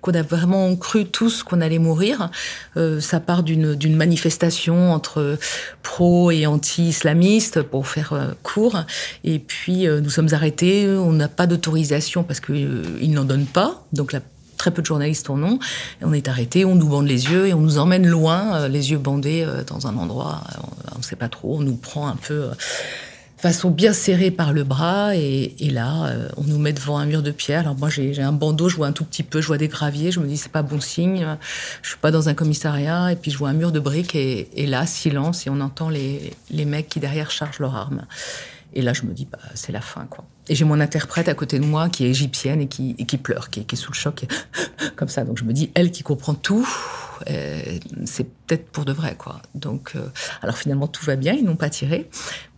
qu'on 0.00 0.12
a 0.14 0.22
vraiment 0.22 0.74
cru 0.74 1.04
tous 1.04 1.44
qu'on 1.44 1.60
allait 1.60 1.78
mourir. 1.78 2.30
Euh, 2.76 3.00
ça 3.00 3.20
part 3.20 3.44
d'une, 3.44 3.76
d'une 3.76 3.94
manifestation 3.94 4.92
entre 4.92 5.38
pro 5.84 6.32
et 6.32 6.46
anti-islamistes 6.46 7.62
pour 7.62 7.86
faire 7.86 8.12
euh, 8.12 8.32
court, 8.42 8.82
et 9.22 9.38
puis 9.38 9.86
nous 9.86 10.10
sommes 10.10 10.28
arrêtés. 10.32 10.88
On 10.88 11.12
n'a 11.12 11.28
pas 11.28 11.46
d'autorisation 11.46 12.24
parce 12.24 12.40
qu'ils 12.40 13.12
n'en 13.12 13.24
donnent 13.24 13.46
pas, 13.46 13.84
donc 13.92 14.12
la 14.12 14.20
très 14.64 14.70
peu 14.70 14.80
de 14.80 14.86
journalistes 14.86 15.28
en 15.28 15.42
ont. 15.42 15.58
on 16.00 16.14
est 16.14 16.26
arrêté, 16.26 16.64
on 16.64 16.74
nous 16.74 16.88
bande 16.88 17.06
les 17.06 17.26
yeux 17.26 17.48
et 17.48 17.52
on 17.52 17.60
nous 17.60 17.76
emmène 17.76 18.06
loin, 18.06 18.56
euh, 18.56 18.68
les 18.68 18.92
yeux 18.92 18.98
bandés, 18.98 19.44
euh, 19.46 19.62
dans 19.62 19.86
un 19.86 19.98
endroit, 19.98 20.42
euh, 20.56 20.60
on 20.94 20.98
ne 21.00 21.02
sait 21.02 21.16
pas 21.16 21.28
trop, 21.28 21.56
on 21.58 21.60
nous 21.60 21.76
prend 21.76 22.08
un 22.08 22.16
peu 22.16 22.48
façon 23.36 23.68
bien 23.68 23.92
serrée 23.92 24.30
par 24.30 24.54
le 24.54 24.64
bras 24.64 25.14
et, 25.14 25.54
là 25.70 26.10
on 26.38 26.44
nous 26.44 26.58
met 26.58 26.72
devant 26.72 26.96
un 26.96 27.04
mur 27.04 27.22
de 27.22 27.30
pierre 27.30 27.60
alors 27.60 27.76
moi 27.76 27.90
j'ai 27.90 28.22
un 28.22 28.32
bandeau 28.32 28.70
je 28.70 28.76
vois 28.76 28.86
un 28.86 28.92
tout 28.92 29.04
petit 29.04 29.22
peu 29.22 29.42
je 29.42 29.48
vois 29.48 29.58
des 29.58 29.68
graviers 29.68 30.10
je 30.12 30.20
me 30.20 30.26
dis 30.26 30.38
c'est 30.38 30.50
pas 30.50 30.62
bon 30.62 30.80
signe 30.80 31.26
je 31.82 31.88
suis 31.90 31.98
pas 31.98 32.10
dans 32.10 32.30
un 32.30 32.34
commissariat 32.34 33.12
et 33.12 33.16
puis 33.16 33.30
je 33.30 33.36
vois 33.36 33.50
un 33.50 33.52
mur 33.52 33.70
de 33.70 33.80
briques 33.80 34.14
et, 34.14 34.48
là 34.66 34.86
silence 34.86 35.46
et 35.46 35.50
on 35.50 35.60
entend 35.60 35.90
les, 35.90 36.32
les 36.50 36.64
mecs 36.64 36.88
qui 36.88 37.00
derrière 37.00 37.30
chargent 37.30 37.58
leurs 37.58 37.76
armes 37.76 38.06
et 38.74 38.82
là 38.82 38.92
je 38.92 39.02
me 39.02 39.12
dis 39.12 39.26
bah 39.30 39.38
c'est 39.54 39.72
la 39.72 39.80
fin 39.80 40.06
quoi 40.06 40.24
et 40.48 40.54
j'ai 40.54 40.64
mon 40.64 40.80
interprète 40.80 41.28
à 41.28 41.34
côté 41.34 41.58
de 41.58 41.64
moi 41.64 41.88
qui 41.88 42.04
est 42.04 42.10
égyptienne 42.10 42.60
et 42.60 42.66
qui, 42.66 42.94
qui 42.94 43.16
pleure, 43.16 43.48
qui, 43.50 43.64
qui, 43.64 43.74
est 43.74 43.78
sous 43.78 43.92
le 43.92 43.96
choc, 43.96 44.26
comme 44.96 45.08
ça. 45.08 45.24
Donc 45.24 45.38
je 45.38 45.44
me 45.44 45.52
dis, 45.52 45.70
elle 45.74 45.90
qui 45.90 46.02
comprend 46.02 46.34
tout, 46.34 46.68
euh, 47.30 47.60
c'est 48.04 48.24
peut-être 48.24 48.66
pour 48.70 48.84
de 48.84 48.92
vrai, 48.92 49.16
quoi. 49.16 49.40
Donc, 49.54 49.92
euh, 49.96 50.06
alors 50.42 50.58
finalement 50.58 50.86
tout 50.86 51.04
va 51.04 51.16
bien, 51.16 51.32
ils 51.32 51.44
n'ont 51.44 51.56
pas 51.56 51.70
tiré, 51.70 52.10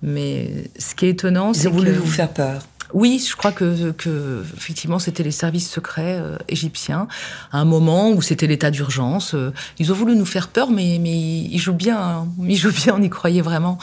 mais 0.03 0.71
ce 0.79 0.95
qui 0.95 1.07
est 1.07 1.11
étonnant, 1.11 1.55
c'est 1.55 1.65
que... 1.65 1.69
Ils 1.69 1.71
ont 1.71 1.77
voulu 1.77 1.93
vous 1.93 2.07
faire 2.07 2.31
peur. 2.31 2.63
Oui, 2.95 3.25
je 3.29 3.35
crois 3.35 3.51
que, 3.51 3.91
que 3.91 4.45
effectivement, 4.57 5.01
c'était 5.01 5.25
les 5.25 5.33
services 5.33 5.69
secrets 5.69 6.21
euh, 6.21 6.37
égyptiens 6.49 7.09
à 7.51 7.59
un 7.59 7.65
moment 7.65 8.11
où 8.11 8.23
c'était 8.23 8.47
l'état 8.47 8.71
d'urgence. 8.71 9.35
ils 9.79 9.91
ont 9.91 9.95
voulu 9.95 10.15
nous 10.15 10.25
faire 10.25 10.49
peur, 10.49 10.71
mais, 10.71 10.99
mais 11.01 11.17
ils 11.17 11.59
jouent 11.59 11.73
bien, 11.73 11.99
hein. 11.99 12.29
ils 12.47 12.57
jouent 12.57 12.73
bien, 12.73 12.95
on 12.97 13.03
y 13.03 13.11
croyait 13.11 13.43
vraiment. 13.43 13.79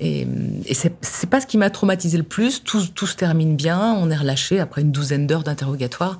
Et, 0.00 0.26
et 0.66 0.74
c'est 0.74 1.28
pas 1.28 1.40
ce 1.40 1.46
qui 1.46 1.58
m'a 1.58 1.70
traumatisé 1.70 2.16
le 2.16 2.24
plus. 2.24 2.62
Tout, 2.62 2.86
tout, 2.94 3.06
se 3.06 3.16
termine 3.16 3.56
bien. 3.56 3.94
On 3.94 4.10
est 4.10 4.16
relâché 4.16 4.60
après 4.60 4.82
une 4.82 4.92
douzaine 4.92 5.26
d'heures 5.26 5.44
d'interrogatoire. 5.44 6.18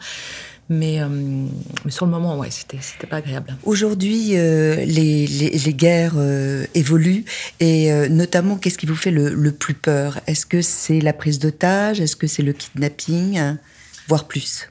Mais, 0.71 1.01
euh, 1.01 1.09
mais, 1.09 1.91
sur 1.91 2.05
le 2.05 2.11
moment, 2.11 2.37
ouais, 2.37 2.51
c'était 2.51 3.07
pas 3.07 3.17
agréable. 3.17 3.57
Aujourd'hui, 3.63 4.37
euh, 4.37 4.77
les, 4.85 5.27
les, 5.27 5.51
les, 5.51 5.75
guerres 5.75 6.17
euh, 6.17 6.67
évoluent 6.75 7.25
et 7.59 7.91
euh, 7.91 8.09
notamment, 8.09 8.57
qu'est-ce 8.57 8.77
qui 8.77 8.85
vous 8.85 8.97
fait 8.97 9.11
le, 9.11 9.33
le 9.33 9.53
plus 9.53 9.73
peur? 9.73 10.21
Est-ce 10.27 10.45
que 10.45 10.61
c'est 10.61 11.01
la 11.01 11.15
prise 11.15 11.39
d'otage? 11.39 12.01
Est-ce 12.01 12.17
que 12.17 12.27
c'est 12.27 12.43
le 12.43 12.53
kidnapping? 12.53 13.41
Voire 14.09 14.27
plus 14.27 14.69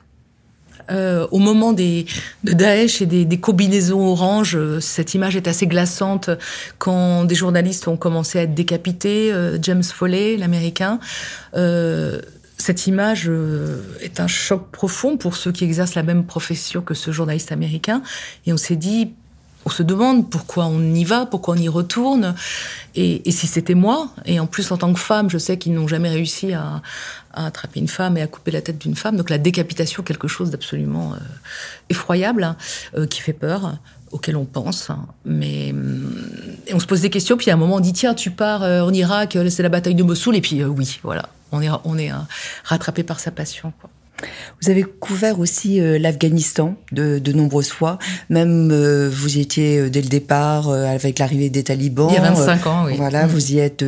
euh, 0.90 1.28
au 1.32 1.40
moment 1.40 1.74
des, 1.74 2.06
de 2.44 2.54
Daesh 2.54 3.02
et 3.02 3.06
des, 3.06 3.40
combinaisons 3.40 4.06
oranges, 4.06 4.56
euh, 4.56 4.80
cette 4.80 5.14
image 5.14 5.36
est 5.36 5.48
assez 5.48 5.68
glaçante 5.68 6.30
quand 6.78 7.26
des 7.26 7.36
journalistes 7.36 7.88
ont 7.88 7.98
commencé 7.98 8.40
à 8.40 8.44
être 8.44 8.54
décapités. 8.54 9.32
Euh, 9.32 9.58
James 9.62 9.84
Foley, 9.84 10.38
l'américain, 10.38 11.00
euh, 11.56 12.22
cette 12.58 12.88
image 12.88 13.30
est 14.02 14.20
un 14.20 14.26
choc 14.26 14.72
profond 14.72 15.16
pour 15.18 15.36
ceux 15.36 15.52
qui 15.52 15.64
exercent 15.64 15.94
la 15.94 16.02
même 16.02 16.26
profession 16.26 16.82
que 16.82 16.96
ce 16.96 17.12
journaliste 17.12 17.52
américain. 17.52 18.02
Et 18.48 18.54
on 18.54 18.58
s'est 18.58 18.76
dit, 18.76 19.14
on 19.68 19.70
se 19.70 19.84
demande 19.84 20.30
pourquoi 20.30 20.68
on 20.68 20.82
y 20.82 21.04
va, 21.04 21.26
pourquoi 21.26 21.56
on 21.56 21.58
y 21.58 21.68
retourne. 21.68 22.36
Et, 22.96 23.28
et 23.28 23.32
si 23.32 23.48
c'était 23.48 23.74
moi, 23.74 24.12
et 24.26 24.40
en 24.40 24.48
plus 24.48 24.72
en 24.72 24.78
tant 24.78 24.94
que 24.94 25.00
femme, 25.00 25.30
je 25.30 25.38
sais 25.38 25.58
qu'ils 25.58 25.74
n'ont 25.74 25.90
jamais 25.90 26.08
réussi 26.08 26.54
à, 26.54 26.82
à, 27.34 27.48
attraper 27.48 27.82
une 27.82 27.90
femme 27.90 28.18
et 28.18 28.22
à 28.22 28.28
couper 28.28 28.52
la 28.52 28.62
tête 28.62 28.78
d'une 28.78 28.96
femme. 28.96 29.18
Donc 29.18 29.30
la 29.30 29.38
décapitation, 29.38 30.04
quelque 30.04 30.30
chose 30.30 30.52
d'absolument 30.52 31.16
euh, 31.16 31.18
effroyable, 31.90 32.46
hein, 32.46 32.56
euh, 32.96 33.08
qui 33.08 33.20
fait 33.20 33.34
peur 33.34 33.78
auquel 34.12 34.38
on 34.38 34.46
pense, 34.46 34.90
hein. 34.90 35.06
mais 35.26 35.74
et 36.66 36.74
on 36.74 36.80
se 36.80 36.86
pose 36.86 37.02
des 37.02 37.10
questions. 37.10 37.36
Puis 37.36 37.52
à 37.52 37.56
un 37.56 37.58
moment, 37.58 37.76
on 37.76 37.82
dit 37.82 37.92
tiens, 37.92 38.14
tu 38.14 38.32
pars 38.32 38.64
euh, 38.64 38.84
en 38.84 38.94
Irak, 38.94 39.38
c'est 39.50 39.64
la 39.64 39.70
bataille 39.70 39.96
de 39.96 40.04
Mossoul, 40.04 40.38
et 40.38 40.42
puis 40.42 40.64
oui, 40.64 40.98
voilà, 41.04 41.28
on 41.52 41.62
est 41.62 41.70
on 41.84 41.98
est 41.98 42.12
rattrapé 42.64 43.04
par 43.04 43.20
sa 43.20 43.32
passion. 43.32 43.74
Quoi. 43.82 43.90
Vous 44.62 44.72
avez 44.72 44.84
couvert 44.84 45.40
aussi 45.40 45.80
euh, 45.80 46.00
l'Afghanistan 46.00 46.76
de, 46.92 47.20
de, 47.20 47.32
nombreuses 47.32 47.70
fois. 47.70 48.00
Même 48.30 48.72
euh, 48.72 49.10
vous 49.12 49.38
y 49.38 49.42
étiez 49.42 49.78
euh, 49.78 49.90
dès 49.90 50.02
le 50.02 50.08
départ 50.08 50.70
avec 50.70 51.20
l'arrivée 51.20 51.50
des 51.50 51.64
talibans. 51.64 52.10
Il 52.10 52.16
y 52.16 52.18
a 52.18 52.32
25 52.32 52.68
ans, 52.68 52.86
oui. 52.86 52.94
Voilà, 52.98 53.26
mmh. 53.26 53.30
vous 53.30 53.52
y 53.52 53.60
êtes 53.60 53.86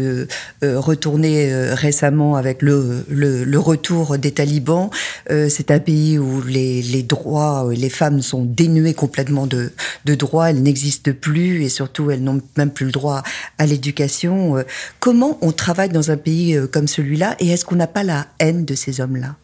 retourné 0.62 1.52
récemment 1.74 2.36
avec 2.36 2.62
le, 2.62 3.04
le, 3.10 3.44
le, 3.44 3.60
retour 3.60 4.18
des 4.18 4.32
talibans. 4.32 4.90
C'est 5.28 5.72
un 5.72 5.80
pays 5.80 6.20
où 6.20 6.42
les, 6.42 6.82
les, 6.82 7.04
droits, 7.04 7.70
les 7.72 7.90
femmes 7.90 8.22
sont 8.22 8.44
dénuées 8.44 8.94
complètement 8.94 9.48
de, 9.48 9.72
de 10.06 10.16
droits. 10.16 10.50
Elles 10.50 10.62
n'existent 10.62 11.12
plus 11.20 11.64
et 11.64 11.70
surtout 11.70 12.12
elles 12.12 12.24
n'ont 12.24 12.42
même 12.58 12.72
plus 12.72 12.86
le 12.86 12.92
droit 12.92 13.24
à 13.58 13.66
l'éducation. 13.66 14.64
Comment 15.00 15.38
on 15.42 15.52
travaille 15.52 15.90
dans 15.90 16.12
un 16.12 16.18
pays 16.18 16.58
comme 16.72 16.88
celui-là 16.88 17.36
et 17.40 17.50
est-ce 17.50 17.66
qu'on 17.66 17.76
n'a 17.76 17.88
pas 17.88 18.04
la 18.04 18.28
haine 18.40 18.66
de 18.66 18.76
ces 18.76 19.02
hommes-là? 19.02 19.36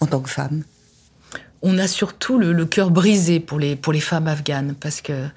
En 0.00 0.06
tant 0.06 0.20
que 0.20 0.30
femme 0.30 0.62
On 1.62 1.78
a 1.78 1.88
surtout 1.88 2.38
le, 2.38 2.52
le 2.52 2.66
cœur 2.66 2.90
brisé 2.90 3.40
pour 3.40 3.58
les, 3.58 3.76
pour 3.76 3.92
les 3.92 4.00
femmes 4.00 4.28
afghanes 4.28 4.74
parce 4.78 5.00
que 5.00 5.28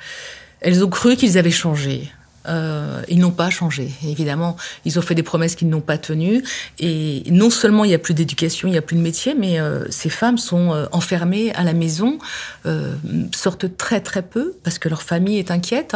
elles 0.62 0.84
ont 0.84 0.90
cru 0.90 1.16
qu'ils 1.16 1.38
avaient 1.38 1.52
changé. 1.52 2.12
Euh, 2.48 3.04
ils 3.08 3.20
n'ont 3.20 3.32
pas 3.32 3.50
changé. 3.50 3.92
Évidemment, 4.04 4.56
ils 4.86 4.98
ont 4.98 5.02
fait 5.02 5.16
des 5.16 5.24
promesses 5.24 5.56
qu'ils 5.56 5.70
n'ont 5.70 5.82
pas 5.82 5.98
tenues. 5.98 6.44
Et 6.80 7.24
non 7.28 7.50
seulement 7.50 7.86
il 7.86 7.90
n'y 7.90 7.94
a 7.94 8.00
plus 8.00 8.14
d'éducation, 8.14 8.68
il 8.68 8.72
n'y 8.72 8.78
a 8.78 8.82
plus 8.82 8.96
de 8.96 9.02
métier, 9.02 9.36
mais 9.36 9.60
euh, 9.60 9.86
ces 9.90 10.10
femmes 10.10 10.38
sont 10.38 10.74
euh, 10.74 10.86
enfermées 10.92 11.54
à 11.54 11.64
la 11.64 11.74
maison, 11.74 12.18
euh, 12.66 12.96
sortent 13.36 13.78
très 13.78 14.02
très 14.02 14.24
peu 14.24 14.56
parce 14.64 14.80
que 14.80 14.90
leur 14.90 15.04
famille 15.04 15.38
est 15.38 15.52
inquiète 15.52 15.96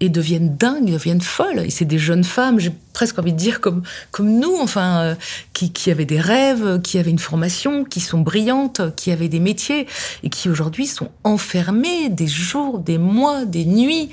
et 0.00 0.08
deviennent 0.08 0.56
dingues, 0.56 0.90
deviennent 0.90 1.22
folles. 1.22 1.60
Et 1.60 1.70
c'est 1.70 1.86
des 1.86 1.98
jeunes 1.98 2.24
femmes, 2.24 2.58
presque 3.00 3.18
envie 3.18 3.32
de 3.32 3.38
dire 3.38 3.62
comme 3.62 3.80
comme 4.10 4.38
nous, 4.40 4.54
enfin, 4.60 5.00
euh, 5.00 5.14
qui, 5.54 5.72
qui 5.72 5.90
avaient 5.90 6.04
des 6.04 6.20
rêves, 6.20 6.82
qui 6.82 6.98
avaient 6.98 7.10
une 7.10 7.18
formation, 7.18 7.82
qui 7.82 7.98
sont 7.98 8.18
brillantes, 8.18 8.94
qui 8.94 9.10
avaient 9.10 9.30
des 9.30 9.40
métiers 9.40 9.86
et 10.22 10.28
qui 10.28 10.50
aujourd'hui 10.50 10.86
sont 10.86 11.10
enfermées 11.24 12.10
des 12.10 12.26
jours, 12.26 12.78
des 12.78 12.98
mois, 12.98 13.46
des 13.46 13.64
nuits. 13.64 14.10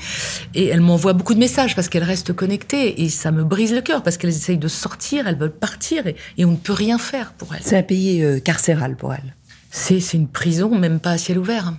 Et 0.55 0.67
elles 0.67 0.79
m'envoient 0.79 1.11
beaucoup 1.11 1.33
de 1.33 1.39
messages 1.39 1.75
parce 1.75 1.89
qu'elles 1.89 2.05
restent 2.05 2.31
connectées 2.31 3.03
et 3.03 3.09
ça 3.09 3.31
me 3.31 3.43
brise 3.43 3.73
le 3.73 3.81
cœur 3.81 4.03
parce 4.03 4.15
qu'elles 4.15 4.29
essayent 4.29 4.57
de 4.57 4.69
sortir, 4.69 5.27
elles 5.27 5.37
veulent 5.37 5.51
partir 5.51 6.07
et, 6.07 6.15
et 6.37 6.45
on 6.45 6.51
ne 6.51 6.55
peut 6.55 6.71
rien 6.71 6.97
faire 6.97 7.33
pour 7.33 7.53
elles. 7.55 7.63
C'est 7.65 7.77
un 7.77 7.83
pays 7.83 8.23
euh, 8.23 8.39
carcéral 8.39 8.95
pour 8.95 9.13
elles. 9.13 9.35
C'est 9.69 10.13
une 10.13 10.29
prison, 10.29 10.79
même 10.79 11.01
pas 11.01 11.11
à 11.11 11.17
ciel 11.17 11.39
ouvert 11.39 11.73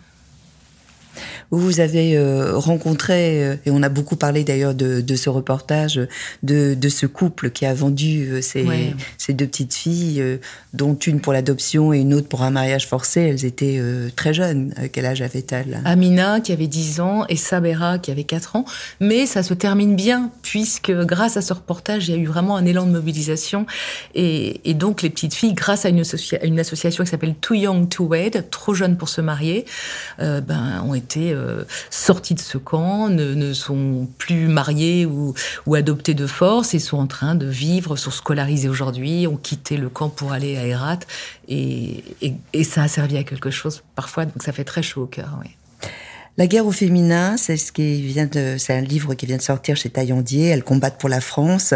vous 1.50 1.80
avez 1.80 2.16
euh, 2.16 2.56
rencontré, 2.56 3.42
euh, 3.42 3.56
et 3.64 3.70
on 3.70 3.82
a 3.82 3.88
beaucoup 3.88 4.16
parlé 4.16 4.44
d'ailleurs 4.44 4.74
de, 4.74 5.00
de, 5.00 5.16
ce 5.16 5.30
reportage, 5.30 6.00
de, 6.42 6.74
de, 6.74 6.88
ce 6.88 7.06
couple 7.06 7.50
qui 7.50 7.64
a 7.64 7.72
vendu 7.72 8.28
euh, 8.30 8.42
ces, 8.42 8.64
ouais. 8.64 8.94
ces, 9.16 9.32
deux 9.32 9.46
petites 9.46 9.74
filles, 9.74 10.20
euh, 10.20 10.36
dont 10.74 10.94
une 10.94 11.20
pour 11.20 11.32
l'adoption 11.32 11.92
et 11.92 12.00
une 12.00 12.12
autre 12.12 12.28
pour 12.28 12.42
un 12.42 12.50
mariage 12.50 12.86
forcé. 12.86 13.22
Elles 13.22 13.44
étaient 13.46 13.78
euh, 13.78 14.10
très 14.14 14.34
jeunes. 14.34 14.74
quel 14.92 15.06
âge 15.06 15.22
avaient-elles? 15.22 15.80
Amina, 15.84 16.40
qui 16.40 16.52
avait 16.52 16.66
10 16.66 17.00
ans, 17.00 17.24
et 17.28 17.36
Sabera, 17.36 17.98
qui 17.98 18.10
avait 18.10 18.24
4 18.24 18.56
ans. 18.56 18.64
Mais 19.00 19.24
ça 19.24 19.42
se 19.42 19.54
termine 19.54 19.96
bien, 19.96 20.30
puisque 20.42 20.92
grâce 20.92 21.38
à 21.38 21.42
ce 21.42 21.54
reportage, 21.54 22.08
il 22.08 22.14
y 22.14 22.18
a 22.18 22.20
eu 22.20 22.26
vraiment 22.26 22.56
un 22.56 22.66
élan 22.66 22.84
de 22.84 22.90
mobilisation. 22.90 23.64
Et, 24.14 24.60
et 24.68 24.74
donc, 24.74 25.00
les 25.00 25.10
petites 25.10 25.34
filles, 25.34 25.54
grâce 25.54 25.86
à 25.86 25.88
une, 25.88 26.00
associa 26.00 26.44
une 26.44 26.60
association 26.60 27.04
qui 27.04 27.10
s'appelle 27.10 27.34
Too 27.40 27.54
Young 27.54 27.88
to 27.88 28.04
Wed, 28.04 28.50
trop 28.50 28.74
jeunes 28.74 28.98
pour 28.98 29.08
se 29.08 29.22
marier, 29.22 29.64
ben, 30.18 30.82
ont 30.84 30.94
été 30.94 31.34
euh, 31.38 31.64
sortis 31.90 32.34
de 32.34 32.40
ce 32.40 32.58
camp, 32.58 33.08
ne, 33.08 33.52
sont 33.52 34.08
plus 34.18 34.48
mariés 34.48 35.06
ou, 35.06 35.34
ou, 35.66 35.74
adoptés 35.74 36.14
de 36.14 36.26
force 36.26 36.74
et 36.74 36.78
sont 36.78 36.98
en 36.98 37.06
train 37.06 37.34
de 37.34 37.46
vivre, 37.46 37.96
sont 37.96 38.10
scolarisés 38.10 38.68
aujourd'hui, 38.68 39.26
ont 39.26 39.36
quitté 39.36 39.76
le 39.76 39.88
camp 39.88 40.08
pour 40.08 40.32
aller 40.32 40.56
à 40.56 40.66
Herat 40.66 41.00
et, 41.48 42.04
ça 42.64 42.82
a 42.82 42.88
servi 42.88 43.16
à 43.16 43.24
quelque 43.24 43.50
chose 43.50 43.82
parfois, 43.94 44.26
donc 44.26 44.42
ça 44.42 44.52
fait 44.52 44.64
très 44.64 44.82
chaud 44.82 45.02
au 45.02 45.06
cœur. 45.06 45.38
La 46.38 46.46
guerre 46.46 46.66
au 46.66 46.70
féminin, 46.70 47.36
c'est 47.36 47.56
ce 47.56 47.72
qui 47.72 48.00
vient 48.00 48.26
de, 48.26 48.54
c'est 48.58 48.72
un 48.72 48.80
livre 48.80 49.14
qui 49.14 49.26
vient 49.26 49.38
de 49.38 49.42
sortir 49.42 49.76
chez 49.76 49.90
Taillandier. 49.90 50.46
Elles 50.46 50.62
combattent 50.62 51.00
pour 51.00 51.08
la 51.08 51.20
France. 51.20 51.74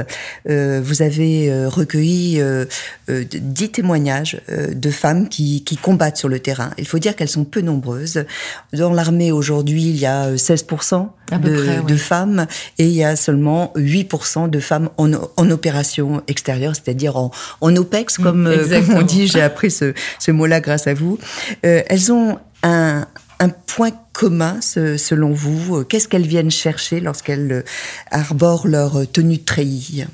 Euh, 0.49 0.81
vous 0.81 1.03
avez 1.03 1.51
euh, 1.51 1.69
recueilli 1.69 2.41
euh, 2.41 2.65
euh 3.11 3.25
dix 3.29 3.73
témoignages 3.73 4.41
euh, 4.51 4.73
de 4.73 4.91
femmes 4.93 5.29
qui, 5.29 5.65
qui, 5.65 5.77
combattent 5.77 6.17
sur 6.17 6.29
le 6.29 6.39
terrain. 6.39 6.71
Il 6.79 6.87
faut 6.87 7.01
dire 7.01 7.17
qu'elles 7.17 7.29
sont 7.29 7.45
peu 7.45 7.61
nombreuses. 7.61 8.25
Dans 8.73 8.93
l'armée 8.93 9.33
aujourd'hui, 9.33 9.83
il 9.83 9.97
y 9.97 10.07
a 10.07 10.33
16% 10.33 11.09
de, 11.33 11.39
près, 11.39 11.83
de, 11.83 11.97
femmes 11.97 12.47
et 12.79 12.87
il 12.87 12.93
y 12.93 13.03
a 13.03 13.17
seulement 13.17 13.73
8% 13.75 14.49
de 14.49 14.61
femmes 14.61 14.91
en, 14.97 15.11
en 15.13 15.51
opération 15.51 16.23
extérieure, 16.29 16.77
c'est-à-dire 16.77 17.17
en, 17.17 17.33
en 17.63 17.75
OPEX, 17.75 18.19
comme, 18.19 18.49
comme 18.71 18.95
on 18.95 19.03
dit. 19.03 19.27
J'ai 19.27 19.43
appris 19.43 19.73
ce, 19.73 19.93
ce 20.21 20.31
mot-là 20.31 20.61
grâce 20.61 20.87
à 20.87 20.95
vous. 20.95 21.19
elles 21.63 22.13
ont 22.13 22.39
un, 22.63 23.07
un 23.43 23.49
point 23.49 23.91
commun 24.13 24.61
selon 24.61 25.33
vous 25.33 25.85
Qu'est-ce 25.85 26.07
qu'elles 26.09 26.27
viennent 26.27 26.51
chercher 26.51 27.01
lorsqu'elles 27.01 27.65
arborent 28.11 28.69
leur 28.69 29.11
tenue 29.11 29.39
de 29.39 29.45
treillis? 29.45 30.05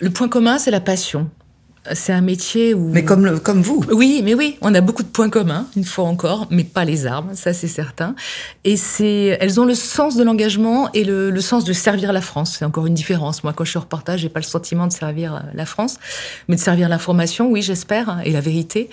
Le 0.00 0.10
point 0.10 0.28
commun, 0.28 0.58
c'est 0.58 0.70
la 0.70 0.80
passion. 0.80 1.30
C'est 1.94 2.12
un 2.12 2.20
métier 2.20 2.74
où... 2.74 2.90
Mais 2.90 3.04
comme, 3.04 3.40
comme 3.40 3.62
vous. 3.62 3.84
Oui, 3.90 4.20
mais 4.24 4.34
oui, 4.34 4.56
on 4.60 4.74
a 4.74 4.80
beaucoup 4.80 5.02
de 5.02 5.08
points 5.08 5.30
communs, 5.30 5.66
une 5.76 5.84
fois 5.84 6.04
encore, 6.04 6.46
mais 6.50 6.61
pas 6.72 6.84
les 6.84 7.06
armes, 7.06 7.34
ça 7.34 7.52
c'est 7.52 7.68
certain. 7.68 8.14
Et 8.64 8.76
c'est, 8.76 9.36
elles 9.40 9.60
ont 9.60 9.64
le 9.64 9.74
sens 9.74 10.16
de 10.16 10.24
l'engagement 10.24 10.90
et 10.92 11.04
le, 11.04 11.40
sens 11.40 11.64
de 11.64 11.72
servir 11.72 12.12
la 12.12 12.20
France. 12.20 12.56
C'est 12.58 12.64
encore 12.64 12.86
une 12.86 12.94
différence. 12.94 13.42
Moi, 13.42 13.52
quand 13.52 13.64
je 13.64 13.70
suis 13.70 13.78
reportage, 13.78 14.20
j'ai 14.20 14.28
pas 14.28 14.40
le 14.40 14.44
sentiment 14.44 14.86
de 14.86 14.92
servir 14.92 15.34
euh, 15.34 15.38
la 15.54 15.66
France, 15.66 15.98
mais 16.48 16.56
de 16.56 16.60
servir 16.60 16.88
l'information, 16.88 17.50
oui, 17.50 17.62
j'espère, 17.62 18.08
hein, 18.08 18.20
et 18.24 18.30
la 18.30 18.40
vérité. 18.40 18.88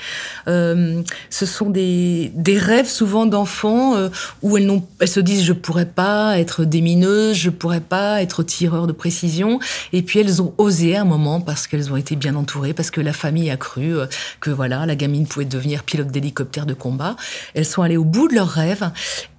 Euh, 0.48 1.01
ce 1.29 1.45
sont 1.45 1.69
des, 1.69 2.31
rêves 2.59 2.89
souvent 2.89 3.25
d'enfants 3.25 3.95
euh, 3.95 4.09
où 4.41 4.57
elles, 4.57 4.69
se 5.07 5.19
disent 5.19 5.43
je 5.43 5.53
pourrais 5.53 5.86
pas 5.86 6.39
être 6.39 6.65
démineuse, 6.65 7.38
je 7.38 7.50
pourrais 7.50 7.79
pas 7.79 8.21
être 8.21 8.43
tireur 8.43 8.88
de 8.88 8.91
précision, 8.91 9.59
et 9.93 10.01
puis 10.01 10.19
elles 10.19 10.41
ont 10.41 10.53
osé 10.57 10.95
à 10.95 11.01
un 11.01 11.05
moment 11.05 11.39
parce 11.41 11.67
qu'elles 11.67 11.91
ont 11.91 11.95
été 11.98 12.15
bien 12.15 12.36
entourées 12.36 12.74
parce 12.74 12.91
que 12.91 13.01
la 13.01 13.13
famille 13.13 13.50
a 13.50 13.57
cru 13.57 13.93
que 14.39 14.50
voilà, 14.50 14.86
la 14.86 14.95
gamine 14.95 15.27
pouvait 15.27 15.45
devenir 15.45 15.83
pilote 15.83 16.07
d'hélicoptère 16.07 16.65
de 16.65 16.74
combat. 16.74 17.15
Sont 17.70 17.82
allées 17.82 17.98
au 17.98 18.04
bout 18.04 18.28
de 18.28 18.36
leurs 18.36 18.50
rêves 18.50 18.90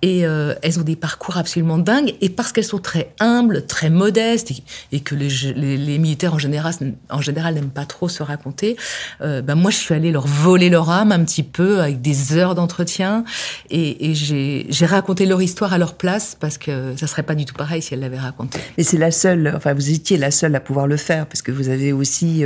et 0.03 0.25
euh, 0.25 0.55
elles 0.63 0.79
ont 0.79 0.85
des 0.85 0.97
parcours 0.97 1.37
absolument 1.37 1.79
dingues. 1.79 2.15
Et 2.21 2.29
parce 2.29 2.53
qu'elles 2.53 2.65
sont 2.65 2.79
très 2.79 3.13
humbles, 3.21 3.67
très 3.67 3.91
modestes 3.91 4.53
et, 4.93 5.01
que 5.01 5.15
les, 5.15 5.99
militaires 5.99 6.35
en 6.35 6.39
général, 6.39 6.75
en 7.11 7.21
général 7.21 7.55
n'aiment 7.55 7.71
pas 7.71 7.85
trop 7.85 8.09
se 8.09 8.23
raconter, 8.23 8.77
euh, 9.21 9.43
ben 9.43 9.55
moi 9.55 9.71
je 9.71 9.77
suis 9.77 9.95
allée 9.95 10.13
leur 10.13 10.27
voler 10.27 10.71
leur 10.71 10.91
âme 10.91 11.13
un 11.13 11.25
petit 11.25 11.43
peu 11.43 11.81
avec 11.81 12.01
des 12.01 12.37
heures 12.37 12.55
d'entretien 12.55 13.25
et, 13.71 14.11
et 14.11 14.15
j'ai 14.15 14.87
raconté 14.87 15.27
leur 15.27 15.43
histoire 15.43 15.73
à 15.73 15.79
leur 15.79 15.95
place 15.95 16.37
parce 16.39 16.59
que 16.59 16.95
ça 16.97 17.07
serait 17.07 17.23
pas 17.23 17.35
du 17.35 17.45
tout 17.45 17.55
pareil 17.55 17.83
si 17.83 17.95
elles 17.95 18.01
l'avaient 18.01 18.19
raconté. 18.19 18.59
Mais 18.79 18.85
c'est 18.85 18.99
la 18.99 19.11
seule, 19.11 19.53
enfin 19.57 19.75
vous 19.75 19.91
étiez 19.91 20.17
la 20.17 20.31
seule 20.31 20.55
à 20.55 20.61
pouvoir 20.61 20.87
le 20.87 20.97
faire 20.97 21.27
parce 21.27 21.43
que 21.43 21.53
vous 21.53 21.69
avez 21.69 21.93
aussi 21.93 22.45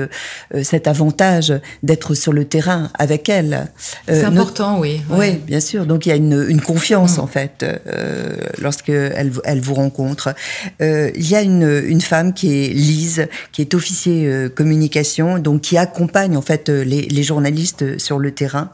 cette 0.62 0.86
avantage 0.86 1.52
d'être 1.82 2.14
sur 2.14 2.32
le 2.32 2.44
terrain 2.44 2.90
avec 2.98 3.28
elle. 3.28 3.70
Euh, 4.08 4.20
c'est 4.20 4.24
important, 4.24 4.78
oui. 4.78 5.00
Oui, 5.10 5.32
bien 5.46 5.60
sûr. 5.60 5.73
Donc 5.74 6.06
il 6.06 6.08
y 6.08 6.12
a 6.12 6.16
une, 6.16 6.60
confiance 6.60 7.18
mm. 7.18 7.20
en 7.20 7.26
fait 7.26 7.64
euh, 7.64 8.36
lorsque 8.58 8.88
elle, 8.88 9.32
elle, 9.44 9.60
vous 9.60 9.74
rencontre. 9.74 10.34
Euh, 10.80 11.10
il 11.14 11.28
y 11.28 11.34
a 11.34 11.42
une, 11.42 12.00
femme 12.00 12.32
qui 12.34 12.64
est 12.64 12.68
Lise, 12.68 13.26
qui 13.52 13.62
est 13.62 13.74
officier 13.74 14.48
communication, 14.54 15.38
donc 15.38 15.62
qui 15.62 15.78
accompagne 15.78 16.36
en 16.36 16.42
fait 16.42 16.68
les, 16.68 17.22
journalistes 17.22 17.98
sur 17.98 18.18
le 18.18 18.30
terrain. 18.32 18.70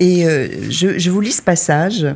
Et 0.00 0.26
je, 0.68 0.98
je, 0.98 1.10
vous 1.10 1.20
lis 1.20 1.32
ce 1.32 1.42
passage 1.42 2.06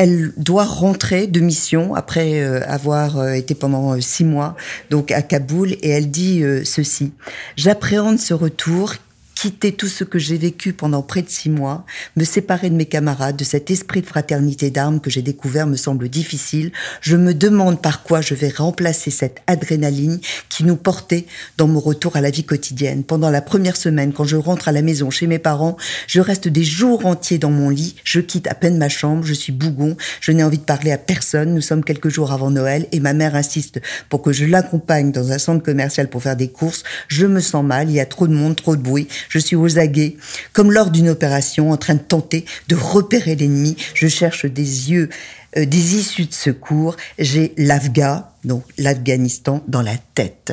elle 0.00 0.32
doit 0.38 0.64
rentrer 0.64 1.26
de 1.26 1.40
mission 1.40 1.94
après 1.94 2.40
euh, 2.40 2.62
avoir 2.66 3.18
euh, 3.18 3.32
été 3.32 3.54
pendant 3.54 3.92
euh, 3.92 4.00
six 4.00 4.24
mois 4.24 4.56
donc 4.88 5.12
à 5.12 5.20
Kaboul 5.20 5.72
et 5.72 5.90
elle 5.90 6.10
dit 6.10 6.42
ceci 6.64 7.12
j'appréhende 7.56 8.18
ce 8.18 8.32
retour 8.32 8.94
quitter 9.40 9.72
tout 9.72 9.88
ce 9.88 10.04
que 10.04 10.18
j'ai 10.18 10.36
vécu 10.36 10.74
pendant 10.74 11.00
près 11.00 11.22
de 11.22 11.30
six 11.30 11.48
mois, 11.48 11.86
me 12.14 12.24
séparer 12.24 12.68
de 12.68 12.74
mes 12.74 12.84
camarades, 12.84 13.36
de 13.36 13.44
cet 13.44 13.70
esprit 13.70 14.02
de 14.02 14.06
fraternité 14.06 14.70
d'armes 14.70 15.00
que 15.00 15.08
j'ai 15.08 15.22
découvert 15.22 15.66
me 15.66 15.76
semble 15.76 16.10
difficile. 16.10 16.72
Je 17.00 17.16
me 17.16 17.32
demande 17.32 17.80
par 17.80 18.02
quoi 18.02 18.20
je 18.20 18.34
vais 18.34 18.50
remplacer 18.50 19.10
cette 19.10 19.38
adrénaline 19.46 20.20
qui 20.50 20.62
nous 20.62 20.76
portait 20.76 21.24
dans 21.56 21.68
mon 21.68 21.80
retour 21.80 22.16
à 22.16 22.20
la 22.20 22.28
vie 22.28 22.44
quotidienne. 22.44 23.02
Pendant 23.02 23.30
la 23.30 23.40
première 23.40 23.78
semaine, 23.78 24.12
quand 24.12 24.24
je 24.24 24.36
rentre 24.36 24.68
à 24.68 24.72
la 24.72 24.82
maison 24.82 25.08
chez 25.08 25.26
mes 25.26 25.38
parents, 25.38 25.78
je 26.06 26.20
reste 26.20 26.46
des 26.46 26.64
jours 26.64 27.06
entiers 27.06 27.38
dans 27.38 27.50
mon 27.50 27.70
lit, 27.70 27.96
je 28.04 28.20
quitte 28.20 28.46
à 28.46 28.54
peine 28.54 28.76
ma 28.76 28.90
chambre, 28.90 29.24
je 29.24 29.32
suis 29.32 29.54
bougon, 29.54 29.96
je 30.20 30.32
n'ai 30.32 30.44
envie 30.44 30.58
de 30.58 30.64
parler 30.64 30.92
à 30.92 30.98
personne, 30.98 31.54
nous 31.54 31.62
sommes 31.62 31.82
quelques 31.82 32.10
jours 32.10 32.32
avant 32.32 32.50
Noël 32.50 32.88
et 32.92 33.00
ma 33.00 33.14
mère 33.14 33.34
insiste 33.34 33.80
pour 34.10 34.20
que 34.20 34.32
je 34.32 34.44
l'accompagne 34.44 35.12
dans 35.12 35.32
un 35.32 35.38
centre 35.38 35.64
commercial 35.64 36.10
pour 36.10 36.22
faire 36.22 36.36
des 36.36 36.48
courses. 36.48 36.82
Je 37.08 37.24
me 37.24 37.40
sens 37.40 37.64
mal, 37.64 37.88
il 37.88 37.94
y 37.94 38.00
a 38.00 38.06
trop 38.06 38.28
de 38.28 38.34
monde, 38.34 38.54
trop 38.54 38.76
de 38.76 38.82
bruit 38.82 39.08
je 39.30 39.38
suis 39.38 39.56
aux 39.56 39.78
aguets, 39.78 40.16
comme 40.52 40.72
lors 40.72 40.90
d'une 40.90 41.08
opération 41.08 41.70
en 41.70 41.78
train 41.78 41.94
de 41.94 42.00
tenter 42.00 42.44
de 42.68 42.76
repérer 42.76 43.36
l'ennemi. 43.36 43.76
Je 43.94 44.08
cherche 44.08 44.44
des 44.44 44.90
yeux, 44.90 45.08
euh, 45.56 45.64
des 45.64 45.96
issues 45.96 46.26
de 46.26 46.34
secours. 46.34 46.96
J'ai 47.18 47.54
l'Afga, 47.56 48.32
donc 48.44 48.64
l'Afghanistan, 48.76 49.62
dans 49.68 49.82
la 49.82 49.96
tête. 50.14 50.52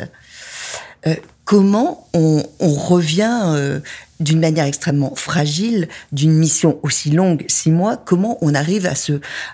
Euh, 1.08 1.16
comment 1.44 2.08
on, 2.14 2.44
revient 2.60 3.42
euh, 3.48 3.80
d'une 4.20 4.40
manière 4.40 4.66
extrêmement 4.66 5.16
fragile 5.16 5.88
d'une 6.12 6.34
mission 6.34 6.80
aussi 6.84 7.10
longue, 7.10 7.46
six 7.48 7.72
mois, 7.72 7.98
comment 7.98 8.38
on 8.42 8.54
arrive 8.54 8.86
à 8.86 8.96
se, 8.96 9.14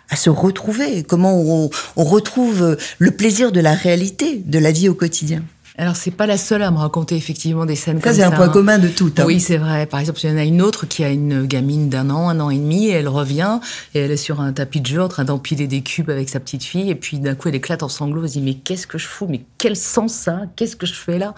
à 0.09 0.15
se 0.15 0.29
retrouver? 0.29 1.03
Comment 1.03 1.39
on, 1.39 1.69
on 1.95 2.03
retrouve 2.03 2.77
le 2.97 3.11
plaisir 3.11 3.51
de 3.51 3.61
la 3.61 3.73
réalité, 3.73 4.41
de 4.45 4.59
la 4.59 4.71
vie 4.71 4.89
au 4.89 4.95
quotidien? 4.95 5.43
Alors 5.75 5.95
c'est 5.95 6.11
pas 6.11 6.27
la 6.27 6.37
seule 6.37 6.61
à 6.61 6.69
me 6.69 6.77
raconter 6.77 7.15
effectivement 7.15 7.65
des 7.65 7.75
scènes 7.75 7.99
comme 7.99 8.11
ça. 8.11 8.17
c'est 8.17 8.23
un 8.23 8.31
point 8.31 8.49
commun 8.49 8.77
de 8.77 8.87
toutes. 8.87 9.19
Hein. 9.19 9.23
Oui, 9.25 9.39
c'est 9.39 9.57
vrai. 9.57 9.87
Par 9.87 9.99
exemple, 9.99 10.19
il 10.23 10.29
y 10.29 10.33
en 10.33 10.37
a 10.37 10.43
une 10.43 10.61
autre 10.61 10.85
qui 10.85 11.03
a 11.03 11.09
une 11.09 11.45
gamine 11.45 11.89
d'un 11.89 12.11
an, 12.11 12.29
un 12.29 12.39
an 12.39 12.51
et 12.51 12.57
demi, 12.57 12.89
et 12.89 12.91
elle 12.91 13.07
revient 13.07 13.59
et 13.95 14.01
elle 14.01 14.11
est 14.11 14.17
sur 14.17 14.39
un 14.39 14.53
tapis 14.53 14.81
de 14.81 14.85
jeu 14.85 15.01
en 15.01 15.07
train 15.07 15.23
d'empiler 15.23 15.65
des 15.65 15.81
cubes 15.81 16.11
avec 16.11 16.29
sa 16.29 16.39
petite 16.39 16.63
fille, 16.63 16.91
et 16.91 16.95
puis 16.95 17.17
d'un 17.17 17.33
coup 17.33 17.49
elle 17.49 17.55
éclate 17.55 17.81
en 17.81 17.89
sanglots. 17.89 18.23
Elle 18.23 18.29
se 18.29 18.33
dit 18.33 18.41
mais 18.41 18.53
qu'est-ce 18.53 18.85
que 18.85 18.99
je 18.99 19.07
fous? 19.07 19.25
Mais 19.27 19.41
quel 19.57 19.75
sens 19.75 20.13
ça? 20.13 20.41
Qu'est-ce 20.55 20.75
que 20.75 20.85
je 20.85 20.93
fais 20.93 21.17
là? 21.17 21.33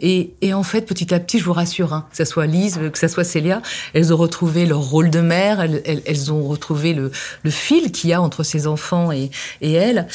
Et, 0.00 0.34
et, 0.42 0.52
en 0.52 0.62
fait, 0.62 0.82
petit 0.82 1.14
à 1.14 1.20
petit, 1.20 1.38
je 1.38 1.44
vous 1.44 1.54
rassure, 1.54 1.94
hein, 1.94 2.06
que 2.10 2.16
ça 2.16 2.26
soit 2.26 2.46
Lise, 2.46 2.78
que 2.92 2.98
ça 2.98 3.08
soit 3.08 3.24
Célia, 3.24 3.62
elles 3.94 4.12
ont 4.12 4.18
retrouvé 4.18 4.66
leur 4.66 4.80
rôle 4.80 5.08
de 5.08 5.20
mère, 5.20 5.60
elles, 5.60 5.82
elles, 5.86 6.32
ont 6.32 6.46
retrouvé 6.46 6.92
le, 6.92 7.10
le 7.42 7.50
fil 7.50 7.92
qu'il 7.92 8.10
y 8.10 8.12
a 8.12 8.20
entre 8.20 8.42
ses 8.42 8.66
enfants 8.66 9.10
et, 9.10 9.30
et 9.62 9.72
elles. 9.72 10.06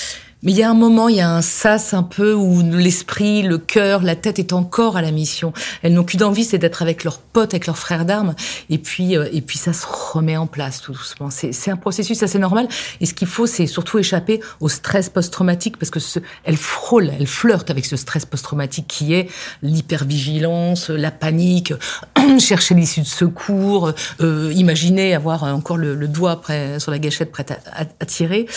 Mais 0.43 0.54
il 0.54 0.58
y 0.58 0.63
a 0.63 0.69
un 0.69 0.75
moment, 0.75 1.08
il 1.08 1.17
y 1.17 1.21
a 1.21 1.30
un 1.30 1.43
sas 1.43 1.93
un 1.93 2.01
peu 2.01 2.34
où 2.34 2.62
l'esprit, 2.63 3.43
le 3.43 3.60
cœur, 3.60 4.01
la 4.01 4.15
tête 4.15 4.39
est 4.39 4.54
encore 4.54 4.97
à 4.97 5.01
la 5.04 5.12
mission. 5.12 5.54
Elles 5.84 5.93
n'ont 5.93 6.04
qu'une 6.04 6.23
envie, 6.23 6.43
c'est 6.43 6.58
d'être 6.58 6.82
avec 6.82 7.04
leurs 7.04 7.19
potes, 7.19 7.54
avec 7.54 7.67
leurs 7.67 7.77
frères 7.77 8.06
d'armes. 8.06 8.34
Et 8.71 8.80
puis, 8.80 9.15
euh, 9.15 9.30
et 9.32 9.41
puis 9.41 9.60
ça 9.60 9.71
se 9.71 9.86
remet 9.86 10.38
en 10.38 10.47
place 10.47 10.82
tout 10.82 10.93
doucement. 10.93 11.30
C'est 11.30 11.69
un 11.69 11.75
processus 11.75 12.23
assez 12.23 12.39
normal. 12.39 12.67
Et 13.01 13.06
ce 13.06 13.13
qu'il 13.13 13.27
faut, 13.27 13.45
c'est 13.45 13.67
surtout 13.67 13.99
échapper 13.99 14.39
au 14.62 14.69
stress 14.69 15.10
post-traumatique 15.10 15.77
parce 15.77 15.91
que 15.91 15.99
ce, 15.99 16.17
elle 16.43 16.58
frôle, 16.58 17.12
elle 17.19 17.27
flirte 17.27 17.69
avec 17.69 17.86
ce 17.86 17.95
stress 17.95 18.25
post-traumatique 18.25 18.88
qui 18.88 19.13
est 19.13 19.30
l'hypervigilance, 19.62 20.89
la 20.89 21.12
panique, 21.12 21.73
chercher 22.39 22.73
l'issue 22.73 23.01
de 23.01 23.06
secours, 23.06 23.91
euh, 24.21 24.51
imaginer 24.56 25.13
avoir 25.13 25.43
encore 25.43 25.77
le, 25.77 25.95
doigt 26.08 26.41
prêt, 26.41 26.80
sur 26.80 26.91
la 26.91 26.97
gâchette 26.97 27.32
prête 27.32 27.51
à, 27.51 27.82
à 27.99 28.06
tirer 28.06 28.47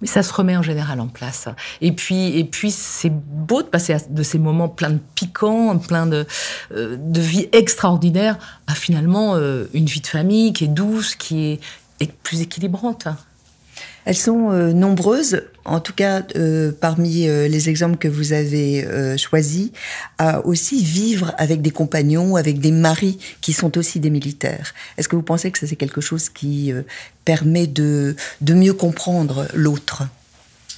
mais 0.00 0.06
ça 0.06 0.22
se 0.22 0.32
remet 0.32 0.56
en 0.56 0.62
général 0.62 1.00
en 1.00 1.08
place. 1.08 1.48
Et 1.80 1.92
puis, 1.92 2.38
et 2.38 2.44
puis 2.44 2.70
c'est 2.70 3.10
beau 3.10 3.62
de 3.62 3.68
passer 3.68 3.96
de 4.08 4.22
ces 4.22 4.38
moments 4.38 4.68
pleins 4.68 4.90
de 4.90 5.00
piquants, 5.14 5.76
pleins 5.78 6.06
de, 6.06 6.26
euh, 6.72 6.96
de 6.98 7.20
vie 7.20 7.48
extraordinaire, 7.52 8.38
à 8.66 8.74
finalement 8.74 9.34
euh, 9.34 9.64
une 9.74 9.86
vie 9.86 10.00
de 10.00 10.06
famille 10.06 10.52
qui 10.52 10.64
est 10.64 10.68
douce, 10.68 11.14
qui 11.14 11.60
est 12.00 12.12
plus 12.22 12.42
équilibrante. 12.42 13.08
Elles 14.04 14.16
sont 14.16 14.50
euh, 14.50 14.72
nombreuses, 14.72 15.42
en 15.64 15.80
tout 15.80 15.92
cas 15.92 16.22
euh, 16.36 16.72
parmi 16.72 17.28
euh, 17.28 17.46
les 17.46 17.68
exemples 17.68 17.98
que 17.98 18.08
vous 18.08 18.32
avez 18.32 18.86
choisis, 19.18 19.70
à 20.18 20.44
aussi 20.46 20.82
vivre 20.82 21.34
avec 21.36 21.60
des 21.60 21.70
compagnons, 21.70 22.36
avec 22.36 22.58
des 22.58 22.72
maris 22.72 23.18
qui 23.40 23.52
sont 23.52 23.76
aussi 23.76 24.00
des 24.00 24.10
militaires. 24.10 24.74
Est-ce 24.96 25.08
que 25.08 25.16
vous 25.16 25.22
pensez 25.22 25.50
que 25.50 25.66
c'est 25.66 25.76
quelque 25.76 26.00
chose 26.00 26.28
qui 26.28 26.72
permet 27.24 27.66
de, 27.66 28.16
de 28.40 28.54
mieux 28.54 28.72
comprendre 28.72 29.46
l'autre? 29.54 30.04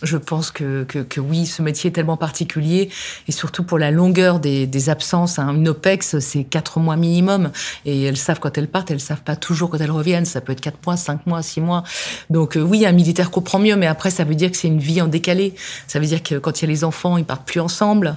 Je 0.03 0.17
pense 0.17 0.51
que, 0.51 0.85
que, 0.85 1.21
oui, 1.21 1.47
ce 1.47 1.63
métier 1.63 1.89
est 1.89 1.93
tellement 1.93 2.17
particulier 2.17 2.91
et 3.29 3.33
surtout 3.33 3.65
pour 3.65 3.79
la 3.79 3.91
longueur 3.91 4.41
des, 4.41 4.67
des 4.67 4.89
absences. 4.89 5.39
Hein. 5.39 5.55
Une 5.55 5.69
OPEX, 5.69 6.19
c'est 6.19 6.45
quatre 6.45 6.81
mois 6.81 6.97
minimum 6.97 7.51
et 7.85 8.05
elles 8.05 8.17
savent 8.17 8.41
quand 8.41 8.57
elles 8.59 8.69
partent, 8.69 8.91
elles 8.91 9.01
savent 9.01 9.23
pas 9.23 9.37
toujours 9.37 9.71
quand 9.71 9.79
elles 9.79 9.91
reviennent. 9.91 10.25
Ça 10.25 10.41
peut 10.41 10.53
être 10.53 10.61
quatre 10.61 10.79
mois, 10.87 10.97
cinq 10.97 11.27
mois, 11.27 11.43
six 11.43 11.61
mois. 11.61 11.85
Donc 12.31 12.57
euh, 12.57 12.61
oui, 12.61 12.87
un 12.87 12.93
militaire 12.93 13.31
comprend 13.31 13.59
mieux, 13.59 13.77
mais 13.77 13.87
après 13.87 14.11
ça 14.11 14.25
veut 14.25 14.35
dire 14.35 14.51
que 14.51 14.57
c'est 14.57 14.69
une 14.69 14.81
vie 14.81 15.01
en 15.01 15.09
décalé. 15.09 15.55
Ça 15.87 15.99
veut 15.99 16.07
dire 16.07 16.23
que 16.23 16.37
quand 16.37 16.61
il 16.61 16.65
y 16.65 16.69
a 16.69 16.71
les 16.71 16.85
enfants, 16.85 17.17
ils 17.17 17.25
partent 17.25 17.47
plus 17.47 17.61
ensemble 17.61 18.17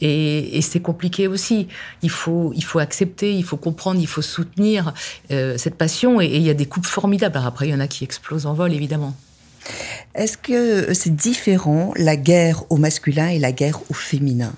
et, 0.00 0.58
et 0.58 0.62
c'est 0.62 0.80
compliqué 0.80 1.28
aussi. 1.28 1.68
Il 2.02 2.10
faut 2.10 2.52
il 2.54 2.64
faut 2.64 2.78
accepter, 2.78 3.34
il 3.34 3.44
faut 3.44 3.56
comprendre, 3.56 4.00
il 4.00 4.06
faut 4.06 4.22
soutenir 4.22 4.92
euh, 5.30 5.56
cette 5.58 5.76
passion 5.76 6.20
et, 6.20 6.26
il 6.26 6.42
y 6.42 6.50
a 6.50 6.54
des 6.54 6.66
couples 6.66 6.88
formidables. 6.88 7.36
Alors 7.36 7.48
après, 7.48 7.68
il 7.68 7.70
y 7.70 7.74
en 7.74 7.80
a 7.80 7.88
qui 7.88 8.04
explosent 8.04 8.46
en 8.46 8.54
vol, 8.54 8.72
évidemment. 8.72 9.14
Est-ce 10.14 10.36
que 10.36 10.92
c'est 10.92 11.14
différent 11.14 11.92
la 11.96 12.16
guerre 12.16 12.64
au 12.70 12.76
masculin 12.76 13.28
et 13.28 13.38
la 13.38 13.52
guerre 13.52 13.80
au 13.90 13.94
féminin? 13.94 14.52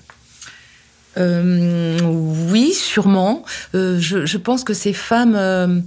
Euh, 1.17 1.99
Oui, 2.51 2.73
sûrement. 2.73 3.45
Euh, 3.75 3.99
je, 4.01 4.37
pense 4.37 4.65
que 4.65 4.75
ces 4.75 4.93
femmes, 4.93 5.37
euh, 5.37 5.81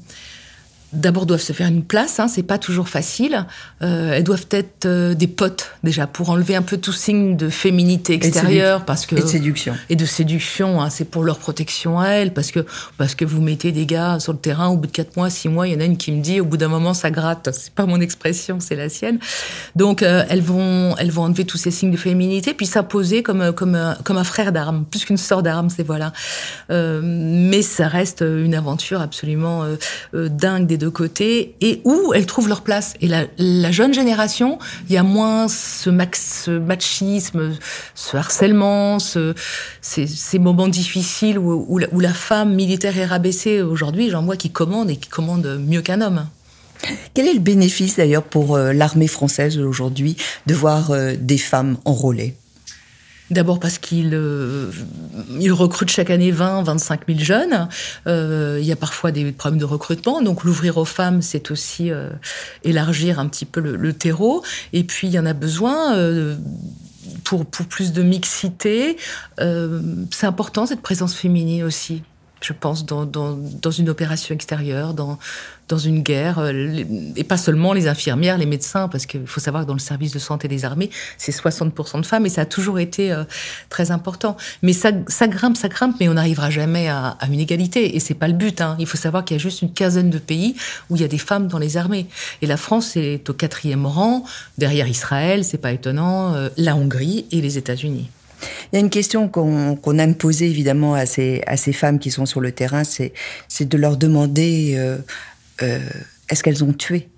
d'abord 0.97 1.25
doivent 1.25 1.41
se 1.41 1.53
faire 1.53 1.67
une 1.67 1.83
place, 1.83 2.19
hein, 2.19 2.27
c'est 2.27 2.43
pas 2.43 2.57
toujours 2.57 2.89
facile. 2.89 3.45
Euh, 3.81 4.13
elles 4.13 4.23
doivent 4.23 4.47
être 4.51 4.85
euh, 4.85 5.13
des 5.13 5.27
potes 5.27 5.71
déjà 5.83 6.07
pour 6.07 6.31
enlever 6.31 6.55
un 6.55 6.61
peu 6.61 6.77
tout 6.77 6.91
signe 6.91 7.37
de 7.37 7.49
féminité 7.49 8.13
extérieure, 8.13 8.83
parce 8.83 9.05
que 9.05 9.15
et 9.15 9.21
de 9.21 9.25
séduction 9.25 9.75
et 9.89 9.95
de 9.95 10.05
séduction. 10.05 10.81
Hein, 10.81 10.89
c'est 10.89 11.05
pour 11.05 11.23
leur 11.23 11.37
protection 11.37 11.99
à 11.99 12.09
elles, 12.09 12.33
parce 12.33 12.51
que 12.51 12.65
parce 12.97 13.15
que 13.15 13.25
vous 13.25 13.41
mettez 13.41 13.71
des 13.71 13.85
gars 13.85 14.19
sur 14.19 14.33
le 14.33 14.39
terrain 14.39 14.67
au 14.69 14.77
bout 14.77 14.87
de 14.87 14.91
quatre 14.91 15.15
mois, 15.15 15.29
six 15.29 15.49
mois, 15.49 15.67
il 15.67 15.73
y 15.73 15.77
en 15.77 15.79
a 15.79 15.85
une 15.85 15.97
qui 15.97 16.11
me 16.11 16.21
dit 16.21 16.41
au 16.41 16.45
bout 16.45 16.57
d'un 16.57 16.67
moment 16.67 16.93
ça 16.93 17.11
gratte. 17.11 17.49
C'est 17.53 17.73
pas 17.73 17.85
mon 17.85 18.01
expression, 18.01 18.59
c'est 18.59 18.75
la 18.75 18.89
sienne. 18.89 19.19
Donc 19.75 20.01
euh, 20.01 20.25
elles 20.29 20.41
vont 20.41 20.95
elles 20.97 21.11
vont 21.11 21.23
enlever 21.23 21.45
tous 21.45 21.57
ces 21.57 21.71
signes 21.71 21.91
de 21.91 21.97
féminité, 21.97 22.53
puis 22.53 22.65
s'imposer 22.65 23.21
comme 23.21 23.53
comme 23.53 23.95
comme 24.03 24.17
un 24.17 24.23
frère 24.23 24.51
d'armes, 24.51 24.85
plus 24.89 25.05
qu'une 25.05 25.17
sœur 25.17 25.43
d'armes, 25.43 25.69
c'est 25.69 25.83
voilà. 25.83 26.11
mais 26.69 27.61
ça 27.61 27.87
reste 27.87 28.21
une 28.21 28.55
aventure 28.55 29.01
absolument 29.01 29.63
dingue 30.13 30.65
des 30.65 30.77
deux 30.77 30.86
côtés 30.89 31.55
et 31.61 31.81
où 31.83 32.13
elles 32.13 32.25
trouvent 32.25 32.47
leur 32.47 32.61
place. 32.61 32.93
Et 33.01 33.07
la, 33.07 33.25
la 33.37 33.71
jeune 33.71 33.93
génération, 33.93 34.59
il 34.89 34.95
y 34.95 34.97
a 34.97 35.03
moins 35.03 35.47
ce, 35.47 35.89
machisme, 35.89 37.51
ce 37.95 38.17
harcèlement, 38.17 38.99
ce, 38.99 39.33
ces, 39.81 40.39
moments 40.39 40.67
difficiles 40.67 41.37
où, 41.37 41.65
où, 41.67 41.77
la, 41.77 41.87
où, 41.93 41.99
la, 41.99 42.13
femme 42.13 42.53
militaire 42.53 42.97
est 42.97 43.05
rabaissée. 43.05 43.61
Aujourd'hui, 43.61 44.09
j'en 44.09 44.23
vois 44.23 44.37
qui 44.37 44.49
commande 44.49 44.89
et 44.89 44.97
qui 44.97 45.09
commande 45.09 45.59
mieux 45.65 45.81
qu'un 45.81 46.01
homme. 46.01 46.27
Quel 47.13 47.27
est 47.27 47.33
le 47.33 47.39
bénéfice 47.39 47.97
d'ailleurs 47.97 48.23
pour 48.23 48.55
euh, 48.55 48.73
l'armée 48.73 49.07
française 49.07 49.57
aujourd'hui 49.57 50.15
de 50.45 50.53
voir 50.53 50.91
euh, 50.91 51.15
des 51.19 51.37
femmes 51.37 51.77
enrôlées? 51.85 52.35
D'abord 53.29 53.59
parce 53.59 53.77
qu'il 53.77 54.11
euh, 54.13 54.71
il 55.39 55.51
recrute 55.51 55.89
chaque 55.89 56.09
année 56.09 56.31
20, 56.31 56.63
25 56.63 57.01
000 57.07 57.19
jeunes. 57.19 57.67
Euh, 58.07 58.57
il 58.61 58.65
y 58.65 58.71
a 58.71 58.77
parfois 58.77 59.11
des 59.11 59.31
problèmes 59.31 59.59
de 59.59 59.65
recrutement, 59.65 60.21
donc 60.21 60.43
l'ouvrir 60.43 60.77
aux 60.77 60.85
femmes, 60.85 61.21
c'est 61.21 61.51
aussi 61.51 61.91
euh, 61.91 62.09
élargir 62.63 63.19
un 63.19 63.27
petit 63.27 63.45
peu 63.45 63.59
le, 63.59 63.75
le, 63.75 63.93
terreau. 63.93 64.43
Et 64.71 64.83
puis 64.83 65.07
il 65.07 65.13
y 65.13 65.19
en 65.19 65.25
a 65.25 65.33
besoin. 65.33 65.95
Euh, 65.95 66.37
pour, 67.23 67.45
pour 67.45 67.65
plus 67.65 67.93
de 67.93 68.03
mixité, 68.03 68.97
euh, 69.39 69.81
c'est 70.11 70.27
important 70.27 70.65
cette 70.65 70.81
présence 70.81 71.15
féminine 71.15 71.63
aussi 71.63 72.03
je 72.41 72.53
pense, 72.53 72.85
dans, 72.85 73.05
dans, 73.05 73.71
une 73.71 73.89
opération 73.89 74.33
extérieure, 74.33 74.93
dans, 74.93 75.17
dans 75.67 75.77
une 75.77 76.01
guerre, 76.01 76.39
euh, 76.39 76.83
et 77.15 77.23
pas 77.23 77.37
seulement 77.37 77.73
les 77.73 77.87
infirmières, 77.87 78.37
les 78.37 78.45
médecins, 78.45 78.87
parce 78.87 79.05
qu'il 79.05 79.25
faut 79.27 79.39
savoir 79.39 79.63
que 79.63 79.67
dans 79.67 79.73
le 79.73 79.79
service 79.79 80.11
de 80.11 80.19
santé 80.19 80.47
des 80.47 80.65
armées, 80.65 80.89
c'est 81.17 81.35
60% 81.35 82.01
de 82.01 82.05
femmes, 82.05 82.25
et 82.25 82.29
ça 82.29 82.41
a 82.41 82.45
toujours 82.45 82.79
été 82.79 83.11
euh, 83.11 83.23
très 83.69 83.91
important. 83.91 84.37
Mais 84.61 84.73
ça, 84.73 84.91
grimpe, 84.91 85.57
ça 85.57 85.67
grimpe, 85.67 85.95
mais 85.99 86.07
on 86.09 86.13
n'arrivera 86.13 86.49
jamais 86.49 86.87
à, 86.87 87.17
à, 87.19 87.27
une 87.27 87.39
égalité, 87.39 87.95
et 87.95 87.99
c'est 87.99 88.13
pas 88.13 88.27
le 88.27 88.33
but. 88.33 88.61
Hein. 88.61 88.75
Il 88.79 88.85
faut 88.85 88.97
savoir 88.97 89.25
qu'il 89.25 89.35
y 89.35 89.39
a 89.39 89.41
juste 89.41 89.61
une 89.61 89.73
quinzaine 89.73 90.09
de 90.09 90.19
pays 90.19 90.55
où 90.89 90.95
il 90.95 91.01
y 91.01 91.05
a 91.05 91.09
des 91.09 91.17
femmes 91.17 91.47
dans 91.47 91.59
les 91.59 91.77
armées. 91.77 92.07
Et 92.41 92.47
la 92.47 92.57
France 92.57 92.95
est 92.95 93.29
au 93.29 93.33
quatrième 93.33 93.85
rang, 93.85 94.23
derrière 94.57 94.87
Israël, 94.87 95.43
c'est 95.43 95.57
pas 95.57 95.71
étonnant, 95.71 96.33
euh, 96.35 96.49
la 96.57 96.75
Hongrie 96.75 97.25
et 97.31 97.41
les 97.41 97.57
États-Unis. 97.57 98.09
Il 98.71 98.75
y 98.75 98.77
a 98.77 98.79
une 98.79 98.89
question 98.89 99.27
qu'on 99.29 99.75
qu 99.75 99.97
aime 99.97 100.15
poser 100.15 100.47
évidemment 100.47 100.93
à 100.93 101.05
ces, 101.05 101.41
femmes 101.73 101.99
qui 101.99 102.11
sont 102.11 102.25
sur 102.25 102.41
le 102.41 102.51
terrain, 102.51 102.83
c'est 102.83 103.13
de 103.61 103.77
leur 103.77 103.97
demander 103.97 104.75
euh, 104.77 104.97
euh, 105.61 105.79
est-ce 106.29 106.43
qu'elles 106.43 106.63
ont 106.63 106.73
tué 106.73 107.09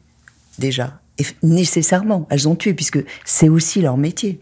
déjà? 0.57 0.99
Et 1.17 1.25
nécessairement, 1.43 2.27
elles 2.29 2.47
ont 2.47 2.55
tué 2.55 2.73
puisque 2.73 3.03
c'est 3.25 3.49
aussi 3.49 3.81
leur 3.81 3.97
métier. 3.97 4.39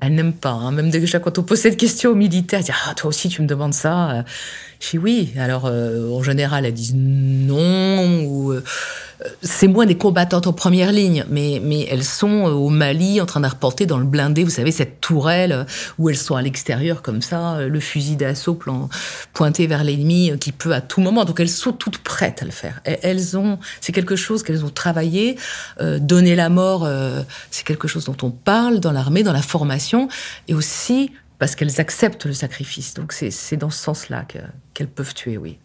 Elles 0.00 0.14
n'aiment 0.14 0.34
pas. 0.34 0.50
Hein. 0.50 0.72
Même 0.72 0.90
déjà 0.90 1.18
quand 1.18 1.38
on 1.38 1.42
pose 1.42 1.58
cette 1.58 1.76
question 1.76 2.10
aux 2.10 2.14
militaires, 2.14 2.62
ah 2.86 2.94
toi 2.94 3.08
aussi 3.08 3.28
tu 3.28 3.42
me 3.42 3.46
demandes 3.46 3.74
ça. 3.74 4.24
Je 4.80 4.90
dis 4.90 4.98
oui. 4.98 5.32
Alors 5.38 5.66
euh, 5.66 6.10
en 6.12 6.22
général 6.22 6.64
elles 6.64 6.74
disent 6.74 6.94
non 6.94 8.24
ou 8.24 8.52
euh, 8.52 8.62
c'est 9.42 9.66
moins 9.66 9.86
des 9.86 9.96
combattantes 9.96 10.46
en 10.46 10.52
première 10.52 10.92
ligne, 10.92 11.24
mais, 11.28 11.60
mais 11.62 11.86
elles 11.90 12.04
sont 12.04 12.46
euh, 12.46 12.52
au 12.52 12.68
Mali 12.68 13.20
en 13.20 13.26
train 13.26 13.40
d'arporter 13.40 13.86
dans 13.86 13.98
le 13.98 14.04
blindé, 14.04 14.44
vous 14.44 14.50
savez, 14.50 14.70
cette 14.70 15.00
tourelle 15.00 15.52
euh, 15.52 15.64
où 15.98 16.08
elles 16.08 16.16
sont 16.16 16.36
à 16.36 16.42
l'extérieur 16.42 17.02
comme 17.02 17.22
ça, 17.22 17.56
euh, 17.56 17.68
le 17.68 17.80
fusil 17.80 18.16
d'assaut 18.16 18.58
pointé 19.32 19.66
vers 19.66 19.84
l'ennemi 19.84 20.32
qui 20.40 20.52
peut 20.52 20.72
à 20.72 20.80
tout 20.80 21.00
moment. 21.00 21.24
Donc 21.24 21.40
elles 21.40 21.48
sont 21.48 21.72
toutes 21.72 21.98
prêtes 21.98 22.42
à 22.42 22.44
le 22.44 22.50
faire. 22.50 22.80
Elles 22.84 23.36
ont, 23.36 23.58
c'est 23.80 23.92
quelque 23.92 24.16
chose 24.16 24.42
qu'elles 24.42 24.64
ont 24.64 24.70
travaillé. 24.70 25.36
Euh, 25.80 25.98
donner 25.98 26.36
la 26.36 26.48
mort, 26.48 26.84
euh, 26.84 27.22
c'est 27.50 27.66
quelque 27.66 27.88
chose 27.88 28.04
dont 28.04 28.16
on 28.22 28.30
parle 28.30 28.80
dans 28.80 28.92
l'armée, 28.92 29.22
dans 29.22 29.32
la 29.32 29.42
formation, 29.42 30.08
et 30.46 30.54
aussi 30.54 31.10
parce 31.38 31.54
qu'elles 31.54 31.80
acceptent 31.80 32.26
le 32.26 32.32
sacrifice. 32.32 32.94
Donc 32.94 33.12
c'est 33.12 33.56
dans 33.56 33.70
ce 33.70 33.82
sens-là 33.82 34.24
qu'elles 34.26 34.50
qu 34.74 34.86
peuvent 34.86 35.14
tuer, 35.14 35.36
oui. 35.36 35.58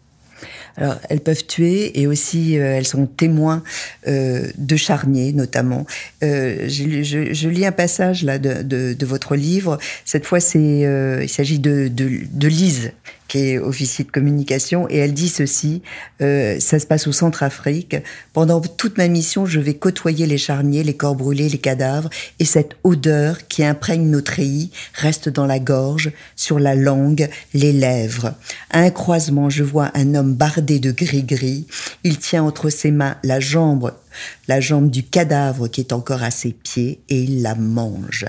Alors, 0.76 0.96
elles 1.08 1.20
peuvent 1.20 1.46
tuer 1.46 2.00
et 2.00 2.06
aussi 2.06 2.58
euh, 2.58 2.76
elles 2.76 2.86
sont 2.86 3.06
témoins 3.06 3.62
euh, 4.06 4.50
de 4.58 4.76
charniers, 4.76 5.32
notamment. 5.32 5.86
Euh, 6.22 6.68
je, 6.68 7.02
je, 7.02 7.32
je, 7.32 7.48
lis 7.48 7.64
un 7.64 7.72
passage 7.72 8.24
là 8.24 8.38
de, 8.38 8.62
de, 8.62 8.94
de 8.94 9.06
votre 9.06 9.36
livre. 9.36 9.78
Cette 10.04 10.26
fois, 10.26 10.40
c'est 10.40 10.84
euh, 10.84 11.22
il 11.22 11.28
s'agit 11.28 11.58
de, 11.58 11.88
de, 11.88 12.48
Lise 12.48 12.92
qui 13.28 13.38
est 13.38 13.58
officier 13.58 14.04
de 14.04 14.10
communication, 14.10 14.86
et 14.88 14.98
elle 14.98 15.14
dit 15.14 15.28
ceci, 15.28 15.82
euh, 16.20 16.58
ça 16.60 16.78
se 16.78 16.86
passe 16.86 17.06
au 17.06 17.12
Centrafrique, 17.12 17.96
pendant 18.32 18.60
toute 18.60 18.98
ma 18.98 19.08
mission, 19.08 19.46
je 19.46 19.60
vais 19.60 19.74
côtoyer 19.74 20.26
les 20.26 20.38
charniers, 20.38 20.82
les 20.82 20.96
corps 20.96 21.14
brûlés, 21.14 21.48
les 21.48 21.58
cadavres, 21.58 22.10
et 22.38 22.44
cette 22.44 22.76
odeur 22.84 23.46
qui 23.48 23.64
imprègne 23.64 24.08
nos 24.08 24.20
treillis 24.20 24.70
reste 24.94 25.28
dans 25.28 25.46
la 25.46 25.58
gorge, 25.58 26.12
sur 26.36 26.58
la 26.58 26.74
langue, 26.74 27.28
les 27.54 27.72
lèvres. 27.72 28.34
À 28.70 28.80
un 28.80 28.90
croisement, 28.90 29.50
je 29.50 29.64
vois 29.64 29.90
un 29.94 30.14
homme 30.14 30.34
bardé 30.34 30.78
de 30.78 30.92
gris-gris, 30.92 31.66
il 32.04 32.18
tient 32.18 32.44
entre 32.44 32.70
ses 32.70 32.90
mains 32.90 33.16
la 33.22 33.40
jambe, 33.40 33.92
la 34.48 34.60
jambe 34.60 34.90
du 34.90 35.02
cadavre 35.02 35.68
qui 35.68 35.80
est 35.80 35.92
encore 35.92 36.22
à 36.22 36.30
ses 36.30 36.52
pieds, 36.52 37.00
et 37.08 37.22
il 37.22 37.42
la 37.42 37.54
mange 37.54 38.26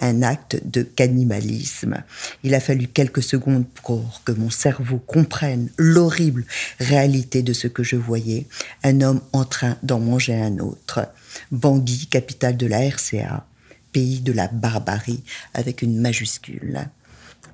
un 0.00 0.22
acte 0.22 0.60
de 0.64 0.82
cannibalisme. 0.82 2.02
Il 2.42 2.54
a 2.54 2.60
fallu 2.60 2.86
quelques 2.86 3.22
secondes 3.22 3.66
pour 3.82 4.22
que 4.24 4.32
mon 4.32 4.50
cerveau 4.50 4.98
comprenne 4.98 5.68
l'horrible 5.76 6.44
réalité 6.80 7.42
de 7.42 7.52
ce 7.52 7.66
que 7.68 7.82
je 7.82 7.96
voyais, 7.96 8.46
un 8.82 9.00
homme 9.00 9.20
en 9.32 9.44
train 9.44 9.76
d'en 9.82 10.00
manger 10.00 10.34
un 10.34 10.58
autre. 10.58 11.08
Bangui, 11.50 12.06
capitale 12.06 12.56
de 12.56 12.66
la 12.66 12.80
RCA, 12.88 13.46
pays 13.92 14.20
de 14.20 14.32
la 14.32 14.48
barbarie, 14.48 15.22
avec 15.54 15.82
une 15.82 16.00
majuscule. 16.00 16.88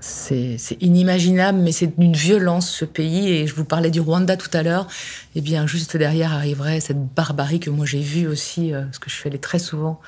C'est 0.07 0.76
inimaginable, 0.80 1.59
mais 1.59 1.72
c'est 1.72 1.98
d'une 1.98 2.12
violence 2.12 2.68
ce 2.68 2.85
pays. 2.85 3.30
Et 3.30 3.46
je 3.46 3.54
vous 3.54 3.64
parlais 3.64 3.90
du 3.90 4.00
Rwanda 4.00 4.37
tout 4.37 4.50
à 4.52 4.62
l'heure. 4.62 4.87
Eh 5.35 5.40
bien, 5.40 5.66
juste 5.66 5.96
derrière 5.96 6.35
arriverait 6.35 6.80
cette 6.80 7.02
barbarie 7.14 7.59
que 7.59 7.70
moi 7.70 7.87
j'ai 7.87 8.02
vue 8.02 8.26
aussi, 8.26 8.74
euh, 8.74 8.83
parce 8.83 8.98
que 8.98 9.09
je 9.09 9.14
suis 9.14 9.28
allée 9.28 9.38
très 9.38 9.59
souvent 9.59 10.00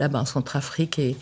là-bas 0.00 0.20
en 0.20 0.24
Centrafrique. 0.24 0.98
Et, 0.98 1.16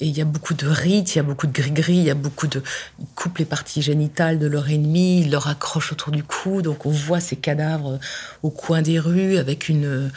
et 0.00 0.06
il 0.06 0.16
y 0.16 0.20
a 0.20 0.24
beaucoup 0.24 0.54
de 0.54 0.66
rites, 0.66 1.14
il 1.14 1.18
y 1.18 1.20
a 1.20 1.24
beaucoup 1.24 1.46
de 1.46 1.52
gris-gris, 1.52 1.96
il 1.96 2.04
y 2.04 2.10
a 2.10 2.14
beaucoup 2.14 2.46
de... 2.46 2.62
Ils 3.00 3.06
coupent 3.14 3.38
les 3.38 3.44
parties 3.44 3.82
génitales 3.82 4.38
de 4.38 4.46
leur 4.46 4.68
ennemi, 4.70 5.20
ils 5.20 5.30
leur 5.30 5.48
accrochent 5.48 5.92
autour 5.92 6.12
du 6.12 6.22
cou, 6.22 6.62
donc 6.62 6.86
on 6.86 6.90
voit 6.90 7.20
ces 7.20 7.36
cadavres 7.36 7.98
au 8.42 8.50
coin 8.50 8.82
des 8.82 8.98
rues 8.98 9.38
avec 9.38 9.68
une, 9.68 10.10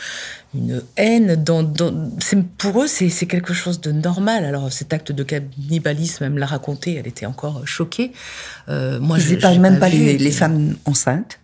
une 0.53 0.83
haine. 0.97 1.43
Dans, 1.43 1.63
dans... 1.63 2.11
Pour 2.57 2.83
eux, 2.83 2.87
c'est 2.87 3.09
quelque 3.25 3.53
chose 3.53 3.81
de 3.81 3.91
normal. 3.91 4.45
Alors 4.45 4.71
cet 4.71 4.93
acte 4.93 5.11
de 5.11 5.23
cannibalisme, 5.23 6.23
elle 6.23 6.31
me 6.31 6.39
l'a 6.39 6.45
raconté, 6.45 6.95
elle 6.95 7.07
était 7.07 7.25
encore 7.25 7.67
choquée. 7.67 8.11
Euh, 8.69 8.99
moi, 8.99 9.17
Ils 9.19 9.31
n'épargnent 9.31 9.61
même 9.61 9.79
pas, 9.79 9.89
pas 9.89 9.95
les, 9.95 10.17
les 10.17 10.31
femmes 10.31 10.75
enceintes 10.85 11.39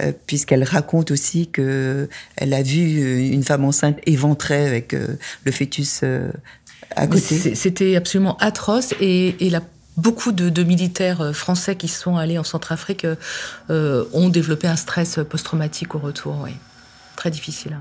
euh, 0.00 0.12
puisqu'elle 0.26 0.64
raconte 0.64 1.10
aussi 1.10 1.48
que 1.48 2.08
elle 2.36 2.54
a 2.54 2.62
vu 2.62 3.28
une 3.28 3.42
femme 3.42 3.64
enceinte 3.64 3.98
éventrée 4.06 4.66
avec 4.66 4.94
euh, 4.94 5.18
le 5.44 5.52
fœtus 5.52 6.00
euh, 6.02 6.32
à 6.96 7.06
côté. 7.06 7.54
C'était 7.54 7.96
absolument 7.96 8.36
atroce 8.38 8.94
et, 9.00 9.46
et 9.46 9.50
la 9.50 9.60
beaucoup 9.96 10.32
de, 10.32 10.48
de, 10.48 10.62
militaires 10.62 11.34
français 11.34 11.76
qui 11.76 11.88
sont 11.88 12.16
allés 12.16 12.38
en 12.38 12.44
Centrafrique 12.44 13.06
euh, 13.70 14.04
ont 14.12 14.28
développé 14.28 14.66
un 14.66 14.76
stress 14.76 15.18
post-traumatique 15.28 15.94
au 15.94 15.98
retour, 15.98 16.40
oui. 16.42 16.52
Très 17.16 17.30
difficile. 17.30 17.78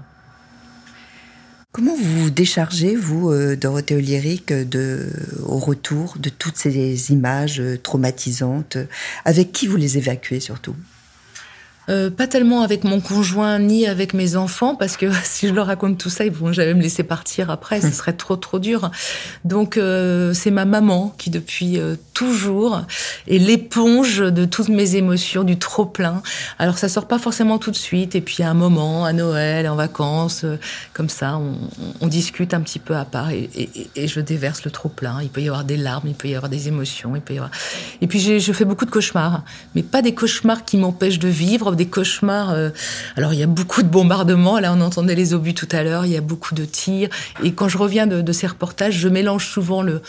Comment 1.71 1.95
vous 1.95 2.23
vous 2.23 2.29
déchargez, 2.29 2.97
vous, 2.97 3.31
euh, 3.31 3.55
Dorothée 3.55 3.95
Oliéric, 3.95 4.51
de, 4.51 5.07
au 5.45 5.57
retour 5.57 6.15
de 6.19 6.29
toutes 6.29 6.57
ces 6.57 7.11
images 7.13 7.61
traumatisantes? 7.81 8.77
Avec 9.23 9.53
qui 9.53 9.67
vous 9.67 9.77
les 9.77 9.97
évacuez 9.97 10.41
surtout? 10.41 10.75
Euh, 11.91 12.09
pas 12.09 12.27
tellement 12.27 12.61
avec 12.61 12.83
mon 12.83 13.01
conjoint 13.01 13.59
ni 13.59 13.85
avec 13.85 14.13
mes 14.13 14.35
enfants 14.35 14.75
parce 14.75 14.97
que 14.97 15.07
si 15.23 15.47
je 15.47 15.53
leur 15.53 15.67
raconte 15.67 15.97
tout 15.97 16.09
ça, 16.09 16.25
ils 16.25 16.31
vont 16.31 16.53
jamais 16.53 16.73
me 16.73 16.81
laisser 16.81 17.03
partir 17.03 17.49
après, 17.49 17.81
ce 17.81 17.91
serait 17.91 18.13
trop 18.13 18.35
trop 18.35 18.59
dur. 18.59 18.91
Donc 19.43 19.77
euh, 19.77 20.33
c'est 20.33 20.51
ma 20.51 20.65
maman 20.65 21.13
qui 21.17 21.29
depuis 21.29 21.79
euh, 21.79 21.95
toujours 22.21 22.83
est 23.27 23.39
l'éponge 23.39 24.19
de 24.19 24.45
toutes 24.45 24.69
mes 24.69 24.95
émotions, 24.95 25.43
du 25.43 25.57
trop 25.57 25.85
plein. 25.85 26.21
Alors 26.59 26.77
ça 26.77 26.87
sort 26.87 27.07
pas 27.07 27.17
forcément 27.17 27.57
tout 27.57 27.71
de 27.71 27.75
suite, 27.75 28.13
et 28.13 28.21
puis 28.21 28.43
à 28.43 28.49
un 28.51 28.53
moment, 28.53 29.05
à 29.05 29.13
Noël, 29.13 29.67
en 29.67 29.75
vacances, 29.75 30.43
euh, 30.43 30.59
comme 30.93 31.09
ça, 31.09 31.39
on, 31.99 32.07
discute 32.07 32.53
un 32.53 32.61
petit 32.61 32.77
peu 32.77 32.95
à 32.95 33.05
part, 33.05 33.31
et, 33.31 33.49
et, 33.55 33.89
et, 33.95 34.07
je 34.07 34.19
déverse 34.19 34.65
le 34.65 34.69
trop 34.69 34.89
plein. 34.89 35.19
Il 35.23 35.29
peut 35.29 35.41
y 35.41 35.47
avoir 35.47 35.63
des 35.63 35.77
larmes, 35.77 36.07
il 36.07 36.13
peut 36.13 36.27
y 36.27 36.35
avoir 36.35 36.49
des 36.49 36.67
émotions, 36.67 37.15
il 37.15 37.21
peut 37.21 37.33
y 37.33 37.37
avoir. 37.37 37.51
Et 38.01 38.07
puis 38.07 38.19
je 38.39 38.53
fais 38.53 38.65
beaucoup 38.65 38.85
de 38.85 38.91
cauchemars, 38.91 39.43
mais 39.73 39.81
pas 39.81 40.03
des 40.03 40.13
cauchemars 40.13 40.65
qui 40.65 40.77
m'empêchent 40.77 41.19
de 41.19 41.29
vivre, 41.29 41.73
des 41.75 41.87
cauchemars. 41.87 42.51
Euh... 42.51 42.69
Alors 43.15 43.33
il 43.33 43.39
y 43.39 43.43
a 43.43 43.47
beaucoup 43.47 43.81
de 43.81 43.87
bombardements. 43.87 44.59
Là, 44.59 44.73
on 44.73 44.81
entendait 44.81 45.15
les 45.15 45.33
obus 45.33 45.53
tout 45.53 45.69
à 45.71 45.81
l'heure. 45.83 46.05
Il 46.05 46.11
y 46.11 46.17
a 46.17 46.21
beaucoup 46.21 46.53
de 46.53 46.65
tirs, 46.65 47.09
et 47.43 47.53
quand 47.53 47.69
je 47.69 47.77
reviens 47.77 48.05
de, 48.05 48.31
ces 48.31 48.47
reportages, 48.47 48.95
je 48.95 49.07
mélange 49.07 49.47
souvent 49.47 49.81
le, 49.81 50.01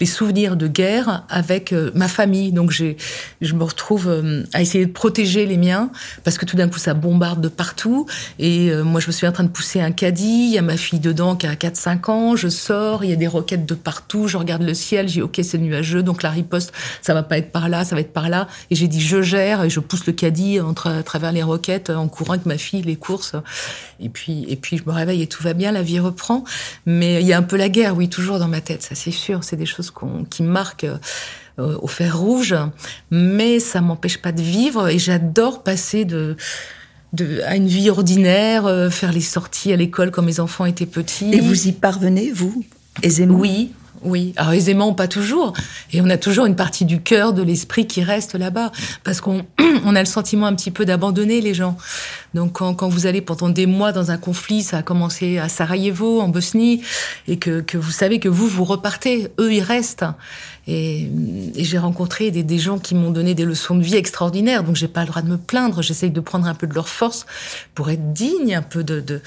les 0.00 0.06
souvenirs 0.06 0.56
de 0.56 0.66
guerre 0.66 1.24
avec 1.28 1.59
euh, 1.72 1.90
ma 1.94 2.08
famille. 2.08 2.52
Donc 2.52 2.70
j'ai, 2.70 2.96
je 3.40 3.54
me 3.54 3.64
retrouve 3.64 4.08
euh, 4.08 4.42
à 4.52 4.62
essayer 4.62 4.86
de 4.86 4.92
protéger 4.92 5.46
les 5.46 5.56
miens 5.56 5.90
parce 6.24 6.38
que 6.38 6.46
tout 6.46 6.56
d'un 6.56 6.68
coup 6.68 6.78
ça 6.78 6.94
bombarde 6.94 7.40
de 7.40 7.48
partout. 7.48 8.06
Et 8.38 8.70
euh, 8.70 8.82
moi 8.82 9.00
je 9.00 9.06
me 9.06 9.12
suis 9.12 9.26
en 9.26 9.32
train 9.32 9.44
de 9.44 9.48
pousser 9.48 9.80
un 9.80 9.92
caddie, 9.92 10.46
il 10.48 10.52
y 10.52 10.58
a 10.58 10.62
ma 10.62 10.76
fille 10.76 11.00
dedans 11.00 11.36
qui 11.36 11.46
a 11.46 11.54
4-5 11.54 12.10
ans, 12.10 12.36
je 12.36 12.48
sors, 12.48 13.04
il 13.04 13.10
y 13.10 13.12
a 13.12 13.16
des 13.16 13.28
roquettes 13.28 13.66
de 13.66 13.74
partout, 13.74 14.28
je 14.28 14.36
regarde 14.36 14.62
le 14.62 14.74
ciel, 14.74 15.08
j'ai 15.08 15.22
ok 15.22 15.40
c'est 15.42 15.58
nuageux, 15.58 16.02
donc 16.02 16.22
la 16.22 16.30
riposte 16.30 16.72
ça 17.02 17.14
va 17.14 17.22
pas 17.22 17.38
être 17.38 17.52
par 17.52 17.68
là, 17.68 17.84
ça 17.84 17.94
va 17.94 18.00
être 18.00 18.12
par 18.12 18.28
là. 18.28 18.48
Et 18.70 18.74
j'ai 18.74 18.88
dit 18.88 19.00
je 19.00 19.22
gère 19.22 19.64
et 19.64 19.70
je 19.70 19.80
pousse 19.80 20.06
le 20.06 20.12
caddie 20.12 20.60
entre, 20.60 20.88
à 20.88 21.02
travers 21.02 21.32
les 21.32 21.42
roquettes 21.42 21.90
en 21.90 22.08
courant 22.08 22.34
avec 22.34 22.46
ma 22.46 22.58
fille 22.58 22.82
les 22.82 22.96
courses. 22.96 23.34
Et 24.00 24.08
puis, 24.08 24.44
et 24.48 24.56
puis 24.56 24.78
je 24.78 24.84
me 24.86 24.92
réveille 24.92 25.22
et 25.22 25.26
tout 25.26 25.42
va 25.42 25.52
bien, 25.52 25.72
la 25.72 25.82
vie 25.82 26.00
reprend. 26.00 26.44
Mais 26.86 27.20
il 27.20 27.26
y 27.26 27.32
a 27.32 27.38
un 27.38 27.42
peu 27.42 27.56
la 27.56 27.68
guerre, 27.68 27.96
oui, 27.96 28.08
toujours 28.08 28.38
dans 28.38 28.48
ma 28.48 28.60
tête, 28.60 28.82
ça 28.82 28.94
c'est 28.94 29.10
sûr. 29.10 29.44
C'est 29.44 29.56
des 29.56 29.66
choses 29.66 29.92
qui 30.30 30.42
marquent 30.42 30.86
euh, 31.60 31.76
au 31.80 31.86
fer 31.86 32.18
rouge, 32.18 32.54
mais 33.10 33.60
ça 33.60 33.80
m'empêche 33.80 34.18
pas 34.18 34.32
de 34.32 34.42
vivre 34.42 34.88
et 34.88 34.98
j'adore 34.98 35.62
passer 35.62 36.04
de, 36.04 36.36
de, 37.12 37.40
à 37.42 37.56
une 37.56 37.68
vie 37.68 37.90
ordinaire, 37.90 38.66
euh, 38.66 38.90
faire 38.90 39.12
les 39.12 39.20
sorties 39.20 39.72
à 39.72 39.76
l'école 39.76 40.10
quand 40.10 40.22
mes 40.22 40.40
enfants 40.40 40.64
étaient 40.64 40.86
petits. 40.86 41.32
Et 41.32 41.40
vous 41.40 41.68
y 41.68 41.72
parvenez, 41.72 42.30
vous, 42.32 42.64
aisément? 43.02 43.34
Oui, 43.38 43.72
oui, 44.02 44.32
alors 44.36 44.54
aisément 44.54 44.94
pas 44.94 45.08
toujours, 45.08 45.52
et 45.92 46.00
on 46.00 46.08
a 46.08 46.16
toujours 46.16 46.46
une 46.46 46.56
partie 46.56 46.86
du 46.86 47.02
cœur, 47.02 47.34
de 47.34 47.42
l'esprit 47.42 47.86
qui 47.86 48.02
reste 48.02 48.34
là-bas, 48.34 48.72
parce 49.04 49.20
qu'on 49.20 49.44
on 49.84 49.94
a 49.94 50.00
le 50.00 50.06
sentiment 50.06 50.46
un 50.46 50.54
petit 50.54 50.70
peu 50.70 50.86
d'abandonner 50.86 51.42
les 51.42 51.52
gens. 51.52 51.76
Donc 52.32 52.54
quand, 52.54 52.74
quand, 52.74 52.88
vous 52.88 53.06
allez 53.06 53.20
pendant 53.20 53.50
des 53.50 53.66
mois 53.66 53.92
dans 53.92 54.10
un 54.10 54.16
conflit, 54.16 54.62
ça 54.62 54.78
a 54.78 54.82
commencé 54.82 55.38
à 55.38 55.50
Sarajevo, 55.50 56.20
en 56.20 56.28
Bosnie, 56.28 56.80
et 57.28 57.38
que, 57.38 57.60
que 57.60 57.76
vous 57.76 57.90
savez 57.90 58.20
que 58.20 58.28
vous, 58.28 58.46
vous 58.46 58.64
repartez, 58.64 59.28
eux, 59.38 59.52
ils 59.52 59.62
restent. 59.62 60.06
Et, 60.72 61.10
j'ai 61.56 61.78
rencontré 61.78 62.30
des, 62.30 62.58
gens 62.58 62.78
qui 62.78 62.94
m'ont 62.94 63.10
donné 63.10 63.34
des 63.34 63.44
leçons 63.44 63.74
de 63.74 63.82
vie 63.82 63.96
extraordinaires, 63.96 64.62
donc 64.62 64.76
j'ai 64.76 64.88
pas 64.88 65.00
le 65.00 65.08
droit 65.08 65.20
de 65.20 65.28
me 65.28 65.36
plaindre, 65.36 65.82
j'essaye 65.82 66.10
de 66.10 66.20
prendre 66.20 66.46
un 66.46 66.54
peu 66.54 66.66
de 66.66 66.74
leur 66.74 66.88
force 66.88 67.26
pour 67.74 67.90
être 67.90 68.12
digne 68.12 68.54
un 68.54 68.62
peu 68.62 68.84
de, 68.84 69.20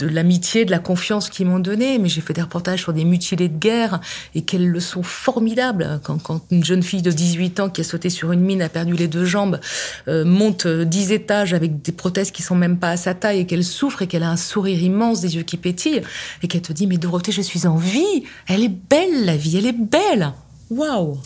l'amitié, 0.00 0.64
de 0.64 0.70
la 0.70 0.78
confiance 0.78 1.28
qu'ils 1.28 1.46
m'ont 1.46 1.58
donnée. 1.58 1.98
Mais 1.98 2.08
j'ai 2.08 2.22
fait 2.22 2.32
des 2.32 2.40
reportages 2.40 2.80
sur 2.80 2.92
des 2.94 3.04
mutilés 3.04 3.48
de 3.48 3.58
guerre, 3.58 4.00
et 4.34 4.42
quelles 4.42 4.68
leçons 4.68 5.02
formidables 5.02 6.00
quand, 6.02 6.22
quand 6.22 6.40
une 6.50 6.64
jeune 6.64 6.82
fille 6.82 7.02
de 7.02 7.10
18 7.10 7.60
ans 7.60 7.68
qui 7.68 7.82
a 7.82 7.84
sauté 7.84 8.08
sur 8.08 8.32
une 8.32 8.40
mine, 8.40 8.62
a 8.62 8.70
perdu 8.70 8.94
les 8.94 9.08
deux 9.08 9.26
jambes, 9.26 9.60
euh, 10.08 10.24
monte 10.24 10.66
10 10.66 11.12
étages 11.12 11.52
avec 11.52 11.82
des 11.82 11.92
prothèses 11.92 12.30
qui 12.30 12.42
sont 12.42 12.56
même 12.56 12.78
pas 12.78 12.90
à 12.90 12.96
sa 12.96 13.12
taille 13.12 13.40
et 13.40 13.46
qu'elle 13.46 13.64
souffre 13.64 14.02
et 14.02 14.06
qu'elle 14.06 14.22
a 14.22 14.30
un 14.30 14.36
sourire 14.36 14.82
immense, 14.82 15.20
des 15.20 15.36
yeux 15.36 15.42
qui 15.42 15.58
pétillent 15.58 16.02
et 16.42 16.48
qu'elle 16.48 16.62
te 16.62 16.72
dit 16.72 16.86
mais 16.86 16.96
Dorothée 16.96 17.32
je 17.32 17.42
suis 17.42 17.66
en 17.66 17.76
vie, 17.76 18.24
elle 18.46 18.62
est 18.62 18.68
belle 18.90 19.24
la 19.24 19.36
vie, 19.36 19.58
elle 19.58 19.66
est 19.66 19.72
belle, 19.72 20.32
waouh 20.70 21.18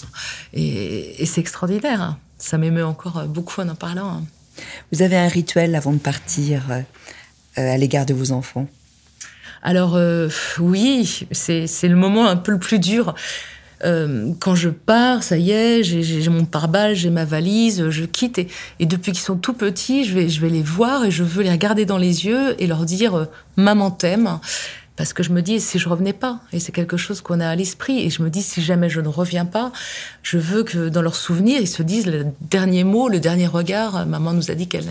et, 0.53 1.23
et 1.23 1.27
c'est 1.27 1.41
extraordinaire, 1.41 2.17
ça 2.39 2.59
m'émeut 2.59 2.85
encore 2.85 3.25
beaucoup 3.25 3.61
en 3.61 3.69
en 3.69 3.75
parlant. 3.75 4.23
Vous 4.93 5.03
avez 5.03 5.17
un 5.17 5.29
rituel 5.29 5.75
avant 5.75 5.93
de 5.93 5.99
partir 5.99 6.63
euh, 6.71 6.83
à 7.57 7.77
l'égard 7.77 8.07
de 8.07 8.15
vos 8.15 8.33
enfants? 8.33 8.69
Alors 9.63 9.95
euh, 9.97 10.29
oui, 10.59 11.27
c'est 11.33 11.89
le 11.89 11.97
moment 11.97 12.27
un 12.27 12.37
peu 12.37 12.53
le 12.53 12.59
plus 12.59 12.79
dur. 12.79 13.15
Euh, 13.85 14.33
quand 14.39 14.55
je 14.55 14.69
pars, 14.71 15.23
ça 15.23 15.37
y 15.37 15.51
est, 15.51 15.83
j'ai 15.83 16.29
mon 16.31 16.45
pare-balles, 16.45 16.95
j'ai 16.95 17.11
ma 17.11 17.25
valise, 17.25 17.91
je 17.91 18.05
quitte. 18.05 18.39
Et, 18.39 18.49
et 18.79 18.87
depuis 18.87 19.13
qu'ils 19.13 19.23
sont 19.23 19.37
tout 19.37 19.53
petits, 19.53 20.05
je 20.05 20.15
vais, 20.15 20.29
je 20.29 20.41
vais 20.41 20.49
les 20.49 20.63
voir 20.63 21.05
et 21.05 21.11
je 21.11 21.23
veux 21.23 21.43
les 21.43 21.51
regarder 21.51 21.85
dans 21.85 21.99
les 21.99 22.27
yeux 22.27 22.55
et 22.59 22.67
leur 22.67 22.85
dire 22.85 23.15
euh, 23.15 23.25
Maman 23.57 23.91
t'aime. 23.91 24.39
Parce 24.97 25.13
que 25.13 25.23
je 25.25 25.33
me 25.33 25.43
dis, 25.43 25.61
si 25.61 25.79
je 25.79 25.89
revenais 25.89 26.13
pas, 26.13 26.41
et 26.53 26.61
c'est 26.61 26.71
quelque 26.71 26.97
chose 26.97 27.21
qu'on 27.21 27.41
a 27.41 27.49
à 27.49 27.57
l'esprit, 27.57 28.01
et 28.01 28.11
je 28.11 28.23
me 28.23 28.31
dis, 28.31 28.43
si 28.43 28.63
jamais 28.63 28.89
je 28.89 29.01
ne 29.01 29.09
reviens 29.09 29.45
pas, 29.45 29.73
je 30.23 30.39
veux 30.39 30.63
que 30.63 30.89
dans 30.89 31.03
leurs 31.03 31.17
souvenirs, 31.17 31.61
ils 31.61 31.69
se 31.69 31.83
disent 31.83 32.07
le 32.07 32.27
dernier 32.41 32.85
mot, 32.85 33.09
le 33.09 33.19
dernier 33.19 33.49
regard. 33.49 34.07
Maman 34.07 34.33
nous 34.33 34.51
a 34.51 34.55
dit 34.55 34.69
qu'elle 34.69 34.89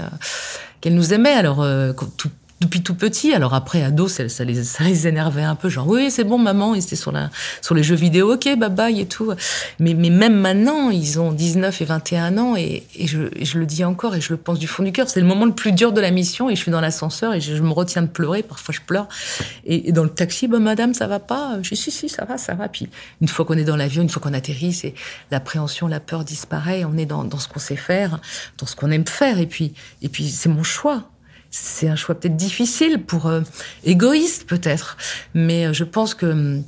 qu'elle 0.81 0.95
nous 0.95 1.13
aimait. 1.13 1.31
Alors, 1.31 1.61
euh, 1.61 1.93
tout, 2.17 2.29
depuis 2.65 2.81
tout 2.81 2.95
petit. 2.95 3.33
Alors 3.33 3.53
après, 3.53 3.83
ado, 3.83 4.07
ça, 4.07 4.23
les, 4.43 5.07
énervait 5.07 5.43
un 5.43 5.55
peu, 5.55 5.69
genre 5.69 5.87
oui, 5.87 6.09
c'est 6.11 6.23
bon, 6.23 6.37
maman, 6.37 6.75
et 6.75 6.81
c'était 6.81 6.95
sur, 6.95 7.13
sur 7.61 7.75
les 7.75 7.83
jeux 7.83 7.95
vidéo, 7.95 8.33
ok, 8.33 8.57
bye 8.57 8.69
bye 8.69 8.99
et 8.99 9.05
tout. 9.05 9.33
Mais, 9.79 9.93
mais 9.93 10.09
même 10.09 10.35
maintenant, 10.35 10.89
ils 10.89 11.19
ont 11.19 11.31
19 11.31 11.81
et 11.81 11.85
21 11.85 12.37
ans, 12.37 12.55
et, 12.55 12.83
et, 12.95 13.07
je, 13.07 13.23
et 13.35 13.45
je 13.45 13.59
le 13.59 13.65
dis 13.65 13.83
encore, 13.83 14.15
et 14.15 14.21
je 14.21 14.33
le 14.33 14.37
pense 14.37 14.59
du 14.59 14.67
fond 14.67 14.83
du 14.83 14.91
cœur, 14.91 15.09
c'est 15.09 15.19
le 15.19 15.27
moment 15.27 15.45
le 15.45 15.53
plus 15.53 15.71
dur 15.71 15.91
de 15.91 16.01
la 16.01 16.11
mission, 16.11 16.49
et 16.49 16.55
je 16.55 16.61
suis 16.61 16.71
dans 16.71 16.81
l'ascenseur, 16.81 17.33
et 17.33 17.41
je, 17.41 17.61
me 17.61 17.71
retiens 17.71 18.01
de 18.01 18.07
pleurer, 18.07 18.43
parfois 18.43 18.73
je 18.73 18.81
pleure. 18.81 19.07
Et, 19.65 19.89
et 19.89 19.91
dans 19.91 20.03
le 20.03 20.09
taxi, 20.09 20.47
bah, 20.47 20.59
madame, 20.59 20.93
ça 20.93 21.07
va 21.07 21.19
pas? 21.19 21.57
Je 21.61 21.69
dis 21.69 21.75
si, 21.75 21.91
si, 21.91 22.09
ça 22.09 22.25
va, 22.25 22.37
ça 22.37 22.53
va. 22.53 22.67
Puis 22.67 22.89
une 23.21 23.27
fois 23.27 23.45
qu'on 23.45 23.57
est 23.57 23.63
dans 23.63 23.77
l'avion, 23.77 24.03
une 24.03 24.09
fois 24.09 24.21
qu'on 24.21 24.33
atterrit, 24.33 24.73
c'est 24.73 24.93
l'appréhension, 25.31 25.87
la 25.87 25.99
peur 25.99 26.23
disparaît, 26.23 26.83
on 26.85 26.97
est 26.97 27.05
dans, 27.05 27.23
dans 27.23 27.39
ce 27.39 27.47
qu'on 27.47 27.59
sait 27.59 27.75
faire, 27.75 28.19
dans 28.57 28.65
ce 28.65 28.75
qu'on 28.75 28.91
aime 28.91 29.07
faire, 29.07 29.39
et 29.39 29.47
puis, 29.47 29.73
et 30.01 30.09
puis 30.09 30.29
c'est 30.29 30.49
mon 30.49 30.63
choix 30.63 31.03
c'est 31.55 31.87
un 31.87 31.95
choix 31.95 32.15
peut-être 32.15 32.35
difficile 32.35 33.03
pour 33.03 33.27
euh, 33.27 33.41
égoïste 33.83 34.45
peut-être, 34.47 34.97
mais 35.35 35.67
euh, 35.67 35.73
je 35.73 35.83
pense 35.83 36.15
que 36.15 36.25
euh, 36.25 36.59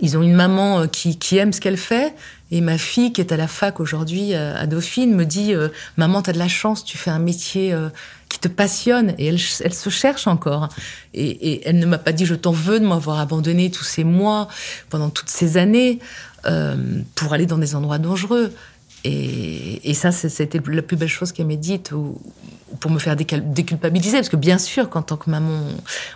ils 0.00 0.16
ont 0.18 0.22
une 0.22 0.34
maman 0.34 0.80
euh, 0.80 0.86
qui, 0.86 1.18
qui 1.18 1.38
aime 1.38 1.52
ce 1.52 1.60
qu'elle 1.60 1.78
fait. 1.78 2.14
Et 2.50 2.60
ma 2.60 2.76
fille 2.76 3.12
qui 3.12 3.22
est 3.22 3.32
à 3.32 3.36
la 3.36 3.48
fac 3.48 3.80
aujourd'hui 3.80 4.34
euh, 4.34 4.54
à 4.56 4.66
Dauphine 4.66 5.14
me 5.14 5.24
dit 5.24 5.54
euh, 5.54 5.68
maman 5.96 6.20
t'as 6.20 6.32
de 6.32 6.38
la 6.38 6.48
chance 6.48 6.84
tu 6.84 6.98
fais 6.98 7.10
un 7.10 7.18
métier 7.18 7.72
euh, 7.72 7.88
qui 8.28 8.38
te 8.38 8.48
passionne 8.48 9.14
et 9.18 9.26
elle, 9.26 9.40
elle 9.60 9.74
se 9.74 9.90
cherche 9.90 10.26
encore. 10.26 10.68
Et, 11.14 11.30
et 11.30 11.68
elle 11.68 11.78
ne 11.78 11.86
m'a 11.86 11.98
pas 11.98 12.12
dit 12.12 12.26
je 12.26 12.34
t'en 12.34 12.52
veux 12.52 12.80
de 12.80 12.86
m'avoir 12.86 13.18
abandonné 13.20 13.70
tous 13.70 13.84
ces 13.84 14.04
mois 14.04 14.48
pendant 14.90 15.08
toutes 15.08 15.30
ces 15.30 15.56
années 15.56 15.98
euh, 16.46 16.76
pour 17.14 17.32
aller 17.32 17.46
dans 17.46 17.58
des 17.58 17.74
endroits 17.74 17.98
dangereux 17.98 18.52
et, 19.04 19.94
ça, 19.94 20.12
c'était 20.12 20.60
la 20.66 20.82
plus 20.82 20.96
belle 20.96 21.08
chose 21.08 21.32
qu'elle 21.32 21.46
m'ait 21.46 21.56
dite, 21.58 21.92
ou, 21.92 22.18
pour 22.80 22.90
me 22.90 22.98
faire 22.98 23.16
déculpabiliser. 23.16 24.16
Parce 24.16 24.30
que 24.30 24.36
bien 24.36 24.58
sûr 24.58 24.88
qu'en 24.88 25.02
tant 25.02 25.16
que 25.16 25.28
maman, 25.28 25.60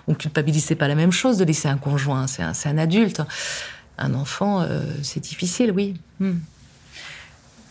on 0.07 0.15
culpabilisait 0.15 0.75
pas 0.75 0.89
la 0.89 0.95
même 0.95 1.13
chose 1.13 1.37
de 1.37 1.45
laisser 1.45 1.69
un 1.69 1.77
conjoint. 1.77 2.27
C'est 2.27 2.43
un, 2.43 2.53
un, 2.65 2.79
adulte. 2.79 3.23
Un 3.99 4.15
enfant, 4.15 4.63
euh, 4.63 4.81
c'est 5.03 5.21
difficile, 5.21 5.71
oui. 5.73 5.95
Hmm. 6.19 6.39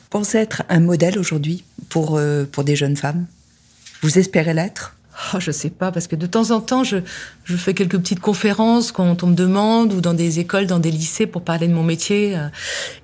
Pensez 0.09 0.37
être 0.37 0.63
un 0.69 0.79
modèle 0.79 1.17
aujourd'hui 1.17 1.63
pour, 1.89 2.17
euh, 2.17 2.45
pour 2.45 2.63
des 2.63 2.75
jeunes 2.75 2.95
femmes 2.95 3.25
Vous 4.01 4.19
espérez 4.19 4.53
l'être? 4.53 4.96
Oh, 5.33 5.39
je 5.39 5.51
sais 5.51 5.69
pas, 5.69 5.91
parce 5.91 6.07
que 6.07 6.15
de 6.15 6.27
temps 6.27 6.51
en 6.51 6.61
temps, 6.61 6.83
je, 6.83 6.97
je 7.43 7.55
fais 7.55 7.73
quelques 7.73 7.97
petites 7.97 8.19
conférences 8.19 8.91
quand 8.91 9.23
on 9.23 9.27
me 9.27 9.35
demande, 9.35 9.93
ou 9.93 10.01
dans 10.01 10.13
des 10.13 10.39
écoles, 10.39 10.67
dans 10.67 10.79
des 10.79 10.91
lycées, 10.91 11.25
pour 11.25 11.41
parler 11.41 11.67
de 11.67 11.73
mon 11.73 11.83
métier. 11.83 12.37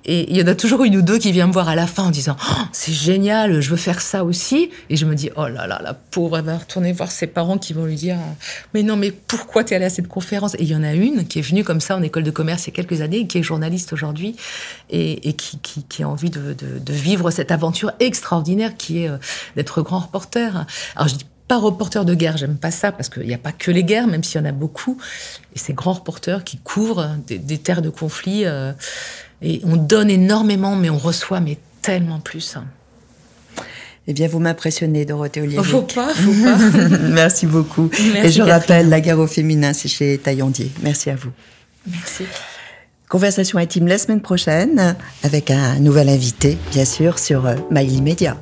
Et 0.04 0.30
il 0.30 0.36
y 0.36 0.42
en 0.42 0.46
a 0.46 0.54
toujours 0.54 0.84
une 0.84 0.96
ou 0.96 1.02
deux 1.02 1.18
qui 1.18 1.32
viennent 1.32 1.48
me 1.48 1.52
voir 1.52 1.68
à 1.68 1.74
la 1.74 1.86
fin 1.86 2.04
en 2.04 2.10
disant 2.10 2.36
oh, 2.40 2.62
C'est 2.72 2.92
génial, 2.92 3.60
je 3.60 3.70
veux 3.70 3.76
faire 3.76 4.00
ça 4.00 4.24
aussi. 4.24 4.70
Et 4.90 4.96
je 4.96 5.06
me 5.06 5.14
dis 5.14 5.30
Oh 5.36 5.48
là 5.48 5.66
là, 5.66 5.80
la 5.82 5.94
pauvre, 5.94 6.38
elle 6.38 6.44
va 6.44 6.58
retourner 6.58 6.92
voir 6.92 7.10
ses 7.10 7.26
parents 7.26 7.58
qui 7.58 7.72
vont 7.72 7.84
lui 7.84 7.96
dire 7.96 8.18
Mais 8.74 8.82
non, 8.82 8.96
mais 8.96 9.10
pourquoi 9.10 9.64
t'es 9.64 9.74
allée 9.74 9.86
à 9.86 9.90
cette 9.90 10.08
conférence? 10.08 10.54
Et 10.54 10.62
il 10.62 10.68
y 10.68 10.76
en 10.76 10.84
a 10.84 10.94
une 10.94 11.26
qui 11.26 11.38
est 11.38 11.42
venue 11.42 11.64
comme 11.64 11.80
ça 11.80 11.96
en 11.96 12.02
école 12.02 12.22
de 12.22 12.30
commerce 12.30 12.66
il 12.66 12.70
y 12.70 12.72
a 12.72 12.76
quelques 12.76 13.00
années, 13.00 13.26
qui 13.26 13.38
est 13.38 13.42
journaliste 13.42 13.92
aujourd'hui, 13.92 14.36
et, 14.90 15.28
et 15.28 15.32
qui, 15.32 15.58
qui, 15.58 15.84
qui, 15.84 16.02
a 16.02 16.08
envie 16.08 16.30
de, 16.30 16.52
de, 16.52 16.78
de, 16.78 16.92
vivre 16.92 17.30
cette 17.30 17.50
aventure 17.50 17.92
extraordinaire 18.00 18.76
qui 18.76 19.04
est 19.04 19.08
euh, 19.08 19.16
d'être 19.56 19.82
grand 19.82 20.00
reporter. 20.00 20.66
Alors 20.96 21.08
je 21.08 21.16
dis 21.16 21.26
pas 21.54 21.60
reporter 21.60 22.04
de 22.04 22.14
guerre, 22.14 22.36
j'aime 22.36 22.56
pas 22.56 22.70
ça 22.72 22.90
parce 22.90 23.08
qu'il 23.08 23.26
n'y 23.26 23.34
a 23.34 23.38
pas 23.38 23.52
que 23.52 23.70
les 23.70 23.84
guerres, 23.84 24.06
même 24.08 24.24
s'il 24.24 24.40
y 24.40 24.44
en 24.44 24.46
a 24.46 24.52
beaucoup. 24.52 24.98
Et 25.54 25.58
ces 25.58 25.72
grands 25.72 25.92
reporters 25.92 26.42
qui 26.42 26.58
couvrent 26.58 27.16
des, 27.26 27.38
des 27.38 27.58
terres 27.58 27.82
de 27.82 27.90
conflit. 27.90 28.44
Euh, 28.44 28.72
et 29.40 29.60
on 29.64 29.76
donne 29.76 30.10
énormément, 30.10 30.74
mais 30.74 30.90
on 30.90 30.98
reçoit 30.98 31.40
mais 31.40 31.58
tellement 31.82 32.18
plus. 32.18 32.56
Eh 34.06 34.12
bien, 34.12 34.26
vous 34.28 34.38
m'impressionnez, 34.38 35.04
Dorothée 35.04 35.42
Olivier. 35.42 35.62
Faut 35.62 35.82
pas, 35.82 36.12
faut 36.12 36.32
pas. 36.44 36.58
Merci 37.10 37.46
beaucoup. 37.46 37.88
Merci, 37.92 38.26
et 38.26 38.30
je 38.30 38.38
Catherine. 38.38 38.50
rappelle, 38.52 38.88
La 38.88 39.00
guerre 39.00 39.18
au 39.18 39.26
féminin, 39.26 39.72
c'est 39.72 39.88
chez 39.88 40.18
Taillandier. 40.18 40.70
Merci 40.82 41.10
à 41.10 41.16
vous. 41.16 41.30
Merci. 41.90 42.24
Conversation 43.08 43.58
intime 43.58 43.86
la 43.86 43.98
semaine 43.98 44.20
prochaine 44.22 44.96
avec 45.22 45.50
un 45.50 45.78
nouvel 45.78 46.08
invité, 46.08 46.58
bien 46.72 46.84
sûr, 46.84 47.18
sur 47.18 47.48
Maïli 47.70 48.02
Média. 48.02 48.36